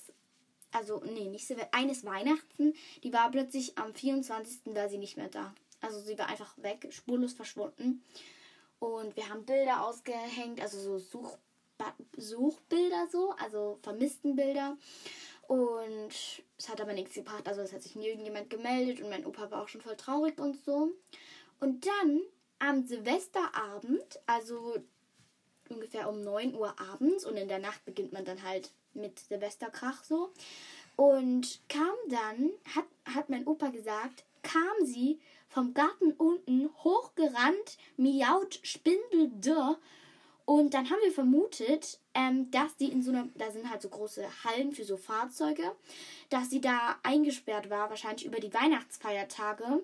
also 0.72 1.02
nee, 1.04 1.28
nicht 1.28 1.46
Silvester, 1.46 1.74
eines 1.74 2.04
Weihnachten, 2.04 2.74
die 3.02 3.12
war 3.12 3.30
plötzlich 3.30 3.76
am 3.76 3.94
24. 3.94 4.74
war 4.74 4.88
sie 4.88 4.98
nicht 4.98 5.16
mehr 5.16 5.28
da. 5.28 5.54
Also 5.80 6.00
sie 6.00 6.18
war 6.18 6.28
einfach 6.28 6.56
weg, 6.58 6.88
spurlos 6.90 7.34
verschwunden. 7.34 8.02
Und 8.78 9.16
wir 9.16 9.28
haben 9.28 9.44
Bilder 9.44 9.86
ausgehängt, 9.86 10.60
also 10.60 10.80
so 10.80 10.98
Such 10.98 11.36
Suchbilder 12.16 13.08
so, 13.10 13.34
also 13.38 13.78
Vermisstenbilder. 13.82 14.76
Und 15.46 16.12
es 16.58 16.68
hat 16.68 16.80
aber 16.80 16.92
nichts 16.92 17.14
gebracht. 17.14 17.46
Also 17.46 17.60
es 17.60 17.72
hat 17.72 17.82
sich 17.82 17.96
nie 17.96 18.08
irgendjemand 18.08 18.50
gemeldet 18.50 19.02
und 19.02 19.10
mein 19.10 19.26
Opa 19.26 19.50
war 19.50 19.62
auch 19.62 19.68
schon 19.68 19.82
voll 19.82 19.96
traurig 19.96 20.38
und 20.38 20.56
so. 20.64 20.92
Und 21.60 21.86
dann 21.86 22.20
am 22.58 22.86
Silvesterabend, 22.86 24.20
also 24.26 24.76
ungefähr 25.68 26.08
um 26.08 26.22
9 26.22 26.54
Uhr 26.54 26.74
abends 26.80 27.24
und 27.24 27.36
in 27.36 27.48
der 27.48 27.58
Nacht 27.58 27.84
beginnt 27.84 28.12
man 28.12 28.24
dann 28.24 28.42
halt 28.42 28.70
mit 28.94 29.18
Silvesterkrach 29.18 30.04
so. 30.04 30.32
Und 30.96 31.60
kam 31.68 31.94
dann, 32.08 32.50
hat, 32.74 32.86
hat 33.04 33.28
mein 33.28 33.46
Opa 33.46 33.68
gesagt, 33.68 34.24
kam 34.42 34.86
sie 34.86 35.20
vom 35.48 35.74
Garten 35.74 36.12
unten 36.12 36.70
hochgerannt, 36.84 37.78
miaut, 37.96 38.60
Spindel, 38.62 39.30
und 40.46 40.74
dann 40.74 40.90
haben 40.90 41.00
wir 41.02 41.12
vermutet, 41.12 41.98
ähm, 42.12 42.50
dass 42.50 42.76
die 42.76 42.90
in 42.90 43.02
so 43.02 43.10
einer, 43.10 43.28
da 43.34 43.50
sind 43.50 43.70
halt 43.70 43.80
so 43.80 43.88
große 43.88 44.26
Hallen 44.44 44.72
für 44.72 44.84
so 44.84 44.96
Fahrzeuge, 44.96 45.74
dass 46.28 46.50
sie 46.50 46.60
da 46.60 46.96
eingesperrt 47.02 47.70
war, 47.70 47.88
wahrscheinlich 47.88 48.26
über 48.26 48.40
die 48.40 48.52
Weihnachtsfeiertage. 48.52 49.82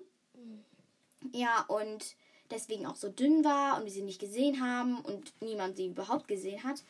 Ja, 1.33 1.65
und 1.67 2.15
deswegen 2.51 2.85
auch 2.85 2.95
so 2.95 3.09
dünn 3.09 3.43
war 3.43 3.77
und 3.77 3.85
wir 3.85 3.91
sie 3.91 4.03
nicht 4.03 4.19
gesehen 4.19 4.61
haben 4.61 4.99
und 5.01 5.33
niemand 5.41 5.77
sie 5.77 5.87
überhaupt 5.87 6.27
gesehen 6.27 6.63
hat. 6.63 6.83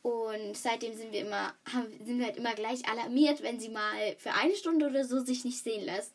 Und 0.00 0.56
seitdem 0.56 0.96
sind 0.96 1.12
wir 1.12 1.20
immer, 1.20 1.54
haben, 1.72 1.86
sind 2.04 2.18
wir 2.18 2.26
halt 2.26 2.36
immer 2.36 2.54
gleich 2.54 2.88
alarmiert, 2.88 3.42
wenn 3.42 3.60
sie 3.60 3.68
mal 3.68 4.16
für 4.18 4.32
eine 4.32 4.56
Stunde 4.56 4.86
oder 4.86 5.04
so 5.04 5.20
sich 5.20 5.44
nicht 5.44 5.62
sehen 5.62 5.84
lässt. 5.84 6.12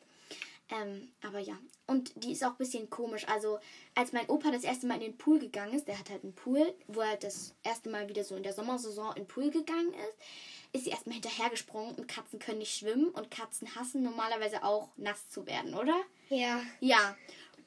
Ähm, 0.69 1.09
aber 1.21 1.39
ja. 1.39 1.57
Und 1.87 2.11
die 2.21 2.33
ist 2.33 2.43
auch 2.43 2.51
ein 2.51 2.57
bisschen 2.57 2.89
komisch. 2.89 3.25
Also, 3.29 3.59
als 3.95 4.11
mein 4.11 4.29
Opa 4.29 4.51
das 4.51 4.65
erste 4.65 4.87
Mal 4.87 4.95
in 4.95 5.11
den 5.11 5.17
Pool 5.17 5.39
gegangen 5.39 5.73
ist, 5.73 5.87
der 5.87 5.97
hat 5.97 6.09
halt 6.09 6.23
einen 6.23 6.35
Pool, 6.35 6.73
wo 6.87 6.99
er 6.99 7.15
das 7.15 7.55
erste 7.63 7.89
Mal 7.89 8.09
wieder 8.09 8.25
so 8.25 8.35
in 8.35 8.43
der 8.43 8.53
Sommersaison 8.53 9.09
in 9.15 9.23
den 9.23 9.27
Pool 9.27 9.49
gegangen 9.49 9.93
ist, 9.93 10.17
ist 10.73 10.83
sie 10.83 10.89
erstmal 10.89 11.13
hinterhergesprungen 11.13 11.95
und 11.95 12.09
Katzen 12.09 12.39
können 12.39 12.59
nicht 12.59 12.77
schwimmen 12.77 13.09
und 13.09 13.31
Katzen 13.31 13.73
hassen 13.75 14.03
normalerweise 14.03 14.63
auch 14.63 14.89
nass 14.97 15.29
zu 15.29 15.47
werden, 15.47 15.73
oder? 15.75 15.95
Ja. 16.29 16.61
Ja. 16.81 17.15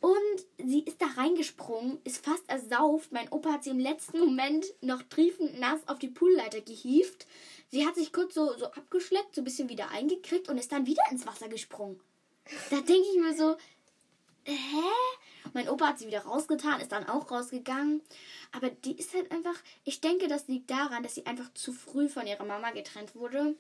Und 0.00 0.46
sie 0.59 0.80
ist 0.80 1.00
da 1.00 1.06
reingesprungen, 1.06 1.98
ist 2.04 2.24
fast 2.24 2.48
ersauft. 2.48 3.12
Mein 3.12 3.30
Opa 3.30 3.52
hat 3.52 3.64
sie 3.64 3.70
im 3.70 3.78
letzten 3.78 4.18
Moment 4.18 4.66
noch 4.80 5.02
triefend 5.02 5.59
nass 5.59 5.80
auf 5.88 5.98
die 5.98 6.09
Poolleiter 6.09 6.61
gehievt. 6.61 7.26
Sie 7.68 7.87
hat 7.87 7.94
sich 7.94 8.12
kurz 8.12 8.35
so, 8.35 8.56
so 8.56 8.66
abgeschleckt, 8.66 9.35
so 9.35 9.42
ein 9.42 9.44
bisschen 9.44 9.68
wieder 9.68 9.90
eingekriegt 9.90 10.48
und 10.48 10.59
ist 10.59 10.72
dann 10.72 10.87
wieder 10.87 11.02
ins 11.11 11.26
Wasser 11.26 11.48
gesprungen. 11.48 12.00
Da 12.70 12.80
denke 12.80 13.06
ich 13.12 13.20
mir 13.20 13.35
so, 13.35 13.56
hä? 14.44 14.83
Mein 15.53 15.68
Opa 15.68 15.88
hat 15.88 15.98
sie 15.98 16.07
wieder 16.07 16.20
rausgetan, 16.20 16.81
ist 16.81 16.92
dann 16.92 17.09
auch 17.09 17.31
rausgegangen. 17.31 18.03
Aber 18.53 18.70
die 18.70 18.96
ist 18.96 19.14
halt 19.14 19.31
einfach, 19.33 19.55
ich 19.85 20.00
denke, 20.00 20.29
das 20.29 20.48
liegt 20.48 20.70
daran, 20.70 21.03
dass 21.03 21.14
sie 21.14 21.26
einfach 21.26 21.53
zu 21.55 21.72
früh 21.72 22.09
von 22.09 22.26
ihrer 22.26 22.44
Mama 22.44 22.70
getrennt 22.70 23.14
wurde. 23.14 23.57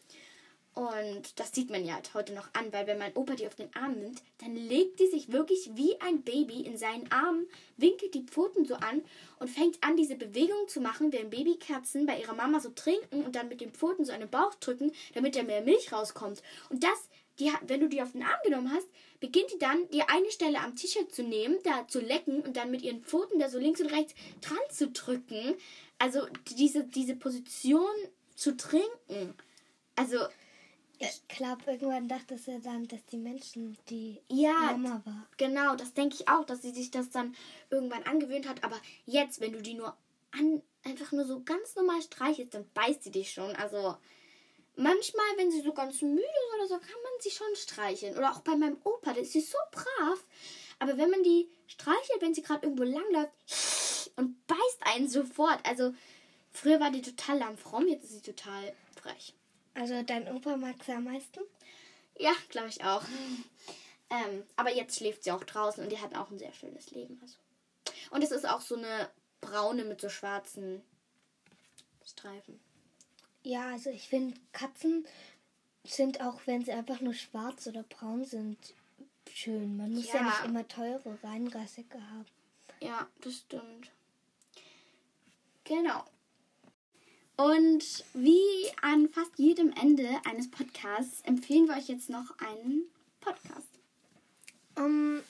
Und 0.72 1.40
das 1.40 1.52
sieht 1.52 1.68
man 1.68 1.84
ja 1.84 1.94
halt 1.94 2.14
heute 2.14 2.32
noch 2.32 2.48
an, 2.52 2.72
weil 2.72 2.86
wenn 2.86 2.98
mein 2.98 3.16
Opa 3.16 3.34
die 3.34 3.46
auf 3.46 3.56
den 3.56 3.74
Arm 3.74 3.98
nimmt, 3.98 4.22
dann 4.38 4.54
legt 4.54 5.00
die 5.00 5.08
sich 5.08 5.32
wirklich 5.32 5.70
wie 5.74 6.00
ein 6.00 6.22
Baby 6.22 6.60
in 6.60 6.76
seinen 6.76 7.10
Arm, 7.10 7.46
winkelt 7.76 8.14
die 8.14 8.22
Pfoten 8.22 8.64
so 8.64 8.76
an 8.76 9.02
und 9.40 9.50
fängt 9.50 9.82
an, 9.82 9.96
diese 9.96 10.14
Bewegung 10.14 10.68
zu 10.68 10.80
machen, 10.80 11.12
während 11.12 11.30
Babykatzen 11.30 12.06
bei 12.06 12.20
ihrer 12.20 12.34
Mama 12.34 12.60
so 12.60 12.70
trinken 12.70 13.24
und 13.24 13.34
dann 13.34 13.48
mit 13.48 13.60
den 13.60 13.72
Pfoten 13.72 14.04
so 14.04 14.12
an 14.12 14.20
den 14.20 14.30
Bauch 14.30 14.54
drücken, 14.54 14.92
damit 15.12 15.34
da 15.34 15.42
mehr 15.42 15.62
Milch 15.62 15.92
rauskommt. 15.92 16.40
Und 16.68 16.84
das 16.84 17.08
die, 17.40 17.50
wenn 17.66 17.80
du 17.80 17.88
die 17.88 18.02
auf 18.02 18.12
den 18.12 18.22
Arm 18.22 18.38
genommen 18.44 18.70
hast, 18.72 18.86
beginnt 19.20 19.52
die 19.52 19.58
dann, 19.58 19.88
die 19.90 20.02
eine 20.02 20.30
Stelle 20.30 20.58
am 20.60 20.74
T-Shirt 20.74 21.14
zu 21.14 21.22
nehmen, 21.22 21.58
da 21.62 21.86
zu 21.86 22.00
lecken 22.00 22.40
und 22.40 22.56
dann 22.56 22.70
mit 22.70 22.82
ihren 22.82 23.04
Pfoten 23.04 23.38
da 23.38 23.48
so 23.48 23.58
links 23.58 23.80
und 23.80 23.92
rechts 23.92 24.14
dran 24.40 24.58
zu 24.70 24.88
drücken. 24.90 25.54
Also 25.98 26.26
diese, 26.48 26.84
diese 26.84 27.14
Position 27.14 27.90
zu 28.34 28.56
trinken. 28.56 29.34
Also. 29.96 30.18
Ich 31.02 31.28
glaube, 31.28 31.62
irgendwann 31.66 32.08
dachte 32.08 32.36
sie 32.36 32.60
dann, 32.60 32.86
dass 32.86 33.02
die 33.06 33.16
Menschen 33.16 33.78
die 33.88 34.20
ja, 34.28 34.52
Mama 34.52 35.00
war. 35.06 35.26
Genau, 35.38 35.74
das 35.74 35.94
denke 35.94 36.16
ich 36.16 36.28
auch, 36.28 36.44
dass 36.44 36.60
sie 36.60 36.72
sich 36.72 36.90
das 36.90 37.08
dann 37.08 37.34
irgendwann 37.70 38.02
angewöhnt 38.02 38.46
hat. 38.46 38.64
Aber 38.64 38.78
jetzt, 39.06 39.40
wenn 39.40 39.52
du 39.52 39.62
die 39.62 39.72
nur 39.72 39.96
an, 40.32 40.60
einfach 40.84 41.12
nur 41.12 41.24
so 41.24 41.42
ganz 41.42 41.74
normal 41.74 42.02
streichelst, 42.02 42.52
dann 42.52 42.68
beißt 42.74 43.02
sie 43.02 43.10
dich 43.10 43.32
schon. 43.32 43.56
Also 43.56 43.96
manchmal, 44.80 45.26
wenn 45.36 45.50
sie 45.50 45.60
so 45.60 45.72
ganz 45.72 46.02
müde 46.02 46.22
ist 46.22 46.54
oder 46.56 46.68
so, 46.68 46.74
kann 46.78 47.02
man 47.02 47.12
sie 47.20 47.30
schon 47.30 47.54
streicheln. 47.54 48.16
Oder 48.16 48.32
auch 48.32 48.40
bei 48.40 48.56
meinem 48.56 48.78
Opa, 48.84 49.12
der 49.12 49.22
ist 49.22 49.32
sie 49.32 49.40
so 49.40 49.58
brav. 49.70 50.24
Aber 50.78 50.96
wenn 50.96 51.10
man 51.10 51.22
die 51.22 51.48
streichelt, 51.66 52.20
wenn 52.20 52.34
sie 52.34 52.42
gerade 52.42 52.66
irgendwo 52.66 52.84
langläuft 52.84 53.32
und 54.16 54.46
beißt 54.46 54.80
einen 54.80 55.08
sofort. 55.08 55.60
Also 55.66 55.94
früher 56.52 56.80
war 56.80 56.90
die 56.90 57.02
total 57.02 57.38
lammfromm, 57.38 57.88
jetzt 57.88 58.04
ist 58.04 58.12
sie 58.12 58.32
total 58.32 58.72
frech. 59.00 59.34
Also 59.74 60.02
dein 60.02 60.34
Opa 60.34 60.56
mag 60.56 60.76
sie 60.84 60.92
am 60.92 61.04
meisten? 61.04 61.40
Ja, 62.18 62.32
glaube 62.48 62.68
ich 62.68 62.82
auch. 62.84 63.02
Ähm, 64.10 64.42
aber 64.56 64.74
jetzt 64.74 64.96
schläft 64.96 65.24
sie 65.24 65.30
auch 65.30 65.44
draußen 65.44 65.84
und 65.84 65.90
die 65.90 66.00
hat 66.00 66.16
auch 66.16 66.30
ein 66.30 66.38
sehr 66.38 66.52
schönes 66.52 66.90
Leben. 66.90 67.18
Also. 67.22 67.36
Und 68.10 68.24
es 68.24 68.32
ist 68.32 68.48
auch 68.48 68.60
so 68.60 68.76
eine 68.76 69.08
braune 69.40 69.84
mit 69.84 70.00
so 70.00 70.08
schwarzen 70.08 70.82
Streifen. 72.04 72.60
Ja, 73.42 73.70
also 73.70 73.90
ich 73.90 74.08
finde, 74.08 74.38
Katzen 74.52 75.06
sind 75.84 76.20
auch, 76.20 76.40
wenn 76.46 76.64
sie 76.64 76.72
einfach 76.72 77.00
nur 77.00 77.14
schwarz 77.14 77.66
oder 77.66 77.82
braun 77.82 78.24
sind, 78.24 78.58
schön. 79.32 79.76
Man 79.76 79.94
muss 79.94 80.08
ja, 80.08 80.16
ja 80.16 80.24
nicht 80.24 80.44
immer 80.44 80.68
teure, 80.68 81.18
reinrassige 81.22 81.98
haben. 82.10 82.26
Ja, 82.80 83.08
das 83.20 83.36
stimmt. 83.36 83.90
Genau. 85.64 86.04
Und 87.36 88.04
wie 88.12 88.70
an 88.82 89.08
fast 89.08 89.38
jedem 89.38 89.72
Ende 89.72 90.08
eines 90.28 90.50
Podcasts 90.50 91.22
empfehlen 91.22 91.68
wir 91.68 91.76
euch 91.76 91.88
jetzt 91.88 92.10
noch 92.10 92.36
einen 92.38 92.84
Podcast. 93.20 93.68
Um, 94.76 95.22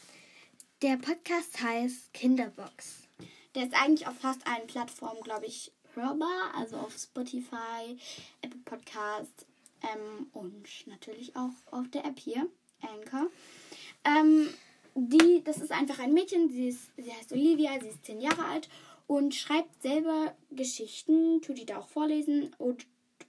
der 0.83 0.97
Podcast 0.97 1.63
heißt 1.63 2.13
Kinderbox. 2.13 3.03
Der 3.55 3.65
ist 3.65 3.75
eigentlich 3.75 4.09
auf 4.09 4.19
fast 4.19 4.45
allen 4.47 4.67
Plattformen, 4.67 5.21
glaube 5.23 5.47
ich, 5.47 5.73
hörbar, 5.95 6.55
also 6.57 6.77
auf 6.77 6.97
Spotify, 6.97 7.97
Apple 8.43 8.61
Podcast 8.65 9.47
ähm, 9.83 10.29
und 10.33 10.87
natürlich 10.87 11.35
auch 11.37 11.73
auf 11.73 11.89
der 11.91 12.05
App 12.05 12.19
hier, 12.19 12.47
Anchor. 12.83 13.31
Ähm, 14.05 14.49
die, 14.95 15.43
das 15.45 15.59
ist 15.59 15.73
einfach 15.73 15.99
ein 15.99 16.13
Mädchen, 16.13 16.49
sie, 16.51 16.69
ist, 16.69 16.91
sie 16.97 17.13
heißt 17.13 17.33
Olivia, 17.33 17.79
sie 17.81 17.89
ist 17.89 18.05
zehn 18.05 18.21
Jahre 18.21 18.45
alt 18.45 18.69
und 19.07 19.35
schreibt 19.35 19.83
selber 19.83 20.35
Geschichten, 20.51 21.43
tut 21.43 21.59
die 21.59 21.67
da 21.67 21.79
auch 21.79 21.89
vorlesen 21.89 22.55
und, 22.59 22.87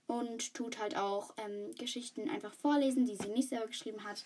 und 0.08 0.54
tut 0.54 0.80
halt 0.80 0.98
auch 0.98 1.34
ähm, 1.38 1.74
Geschichten 1.78 2.30
einfach 2.30 2.54
vorlesen, 2.54 3.06
die 3.06 3.16
sie 3.16 3.30
nicht 3.30 3.50
selber 3.50 3.68
geschrieben 3.68 4.04
hat. 4.04 4.24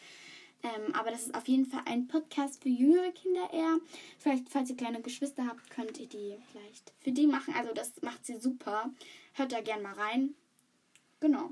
Ähm, 0.63 0.95
aber 0.95 1.11
das 1.11 1.23
ist 1.23 1.35
auf 1.35 1.47
jeden 1.47 1.65
Fall 1.65 1.81
ein 1.85 2.07
Podcast 2.07 2.61
für 2.63 2.69
jüngere 2.69 3.11
Kinder 3.11 3.49
eher. 3.53 3.77
Vielleicht, 4.17 4.49
falls 4.49 4.69
ihr 4.69 4.77
kleine 4.77 5.01
Geschwister 5.01 5.45
habt, 5.47 5.69
könnt 5.69 5.99
ihr 5.99 6.07
die 6.07 6.35
vielleicht 6.51 6.93
für 6.99 7.11
die 7.11 7.27
machen. 7.27 7.53
Also 7.55 7.73
das 7.73 7.93
macht 8.01 8.25
sie 8.25 8.39
super. 8.39 8.89
Hört 9.33 9.51
da 9.51 9.61
gern 9.61 9.81
mal 9.81 9.93
rein. 9.93 10.33
Genau. 11.19 11.51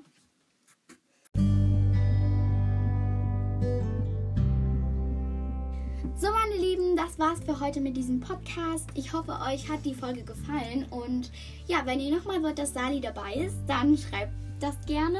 So, 6.16 6.32
meine 6.32 6.56
Lieben, 6.56 6.96
das 6.96 7.20
war's 7.20 7.42
für 7.44 7.60
heute 7.60 7.82
mit 7.82 7.98
diesem 7.98 8.22
Podcast. 8.22 8.90
Ich 8.96 9.12
hoffe, 9.12 9.38
euch 9.46 9.68
hat 9.70 9.84
die 9.84 9.94
Folge 9.94 10.24
gefallen. 10.24 10.86
Und 10.90 11.32
ja, 11.68 11.86
wenn 11.86 12.00
ihr 12.00 12.16
nochmal 12.16 12.42
wollt, 12.42 12.58
dass 12.58 12.74
Sali 12.74 13.02
dabei 13.02 13.34
ist, 13.34 13.58
dann 13.68 13.98
schreibt 13.98 14.32
das 14.62 14.80
gerne. 14.86 15.20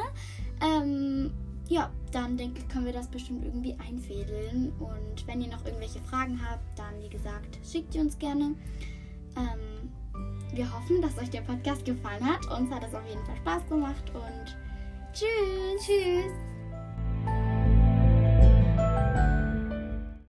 Ähm, 0.62 1.32
ja, 1.74 1.90
dann 2.12 2.38
denke 2.38 2.60
ich, 2.60 2.68
können 2.68 2.86
wir 2.86 2.94
das 2.94 3.08
bestimmt 3.08 3.44
irgendwie 3.44 3.76
einfädeln. 3.80 4.72
Und 4.80 5.26
wenn 5.26 5.42
ihr 5.42 5.50
noch 5.50 5.66
irgendwelche 5.66 6.00
Fragen 6.02 6.40
habt, 6.48 6.78
dann 6.78 7.02
wie 7.02 7.10
gesagt, 7.10 7.58
schickt 7.64 7.96
ihr 7.96 8.02
uns 8.02 8.18
gerne. 8.20 8.56
Ähm, 9.36 9.92
wir 10.54 10.72
hoffen, 10.72 11.02
dass 11.02 11.18
euch 11.18 11.32
der 11.32 11.42
Podcast 11.42 11.84
gefallen 11.84 12.24
hat. 12.24 12.46
Uns 12.56 12.70
hat 12.72 12.84
es 12.88 12.94
auf 12.94 13.08
jeden 13.08 13.26
Fall 13.26 13.38
Spaß 13.38 13.68
gemacht 13.68 14.12
und 14.14 14.56
tschüss. 15.14 15.84
Tschüss. 15.84 16.53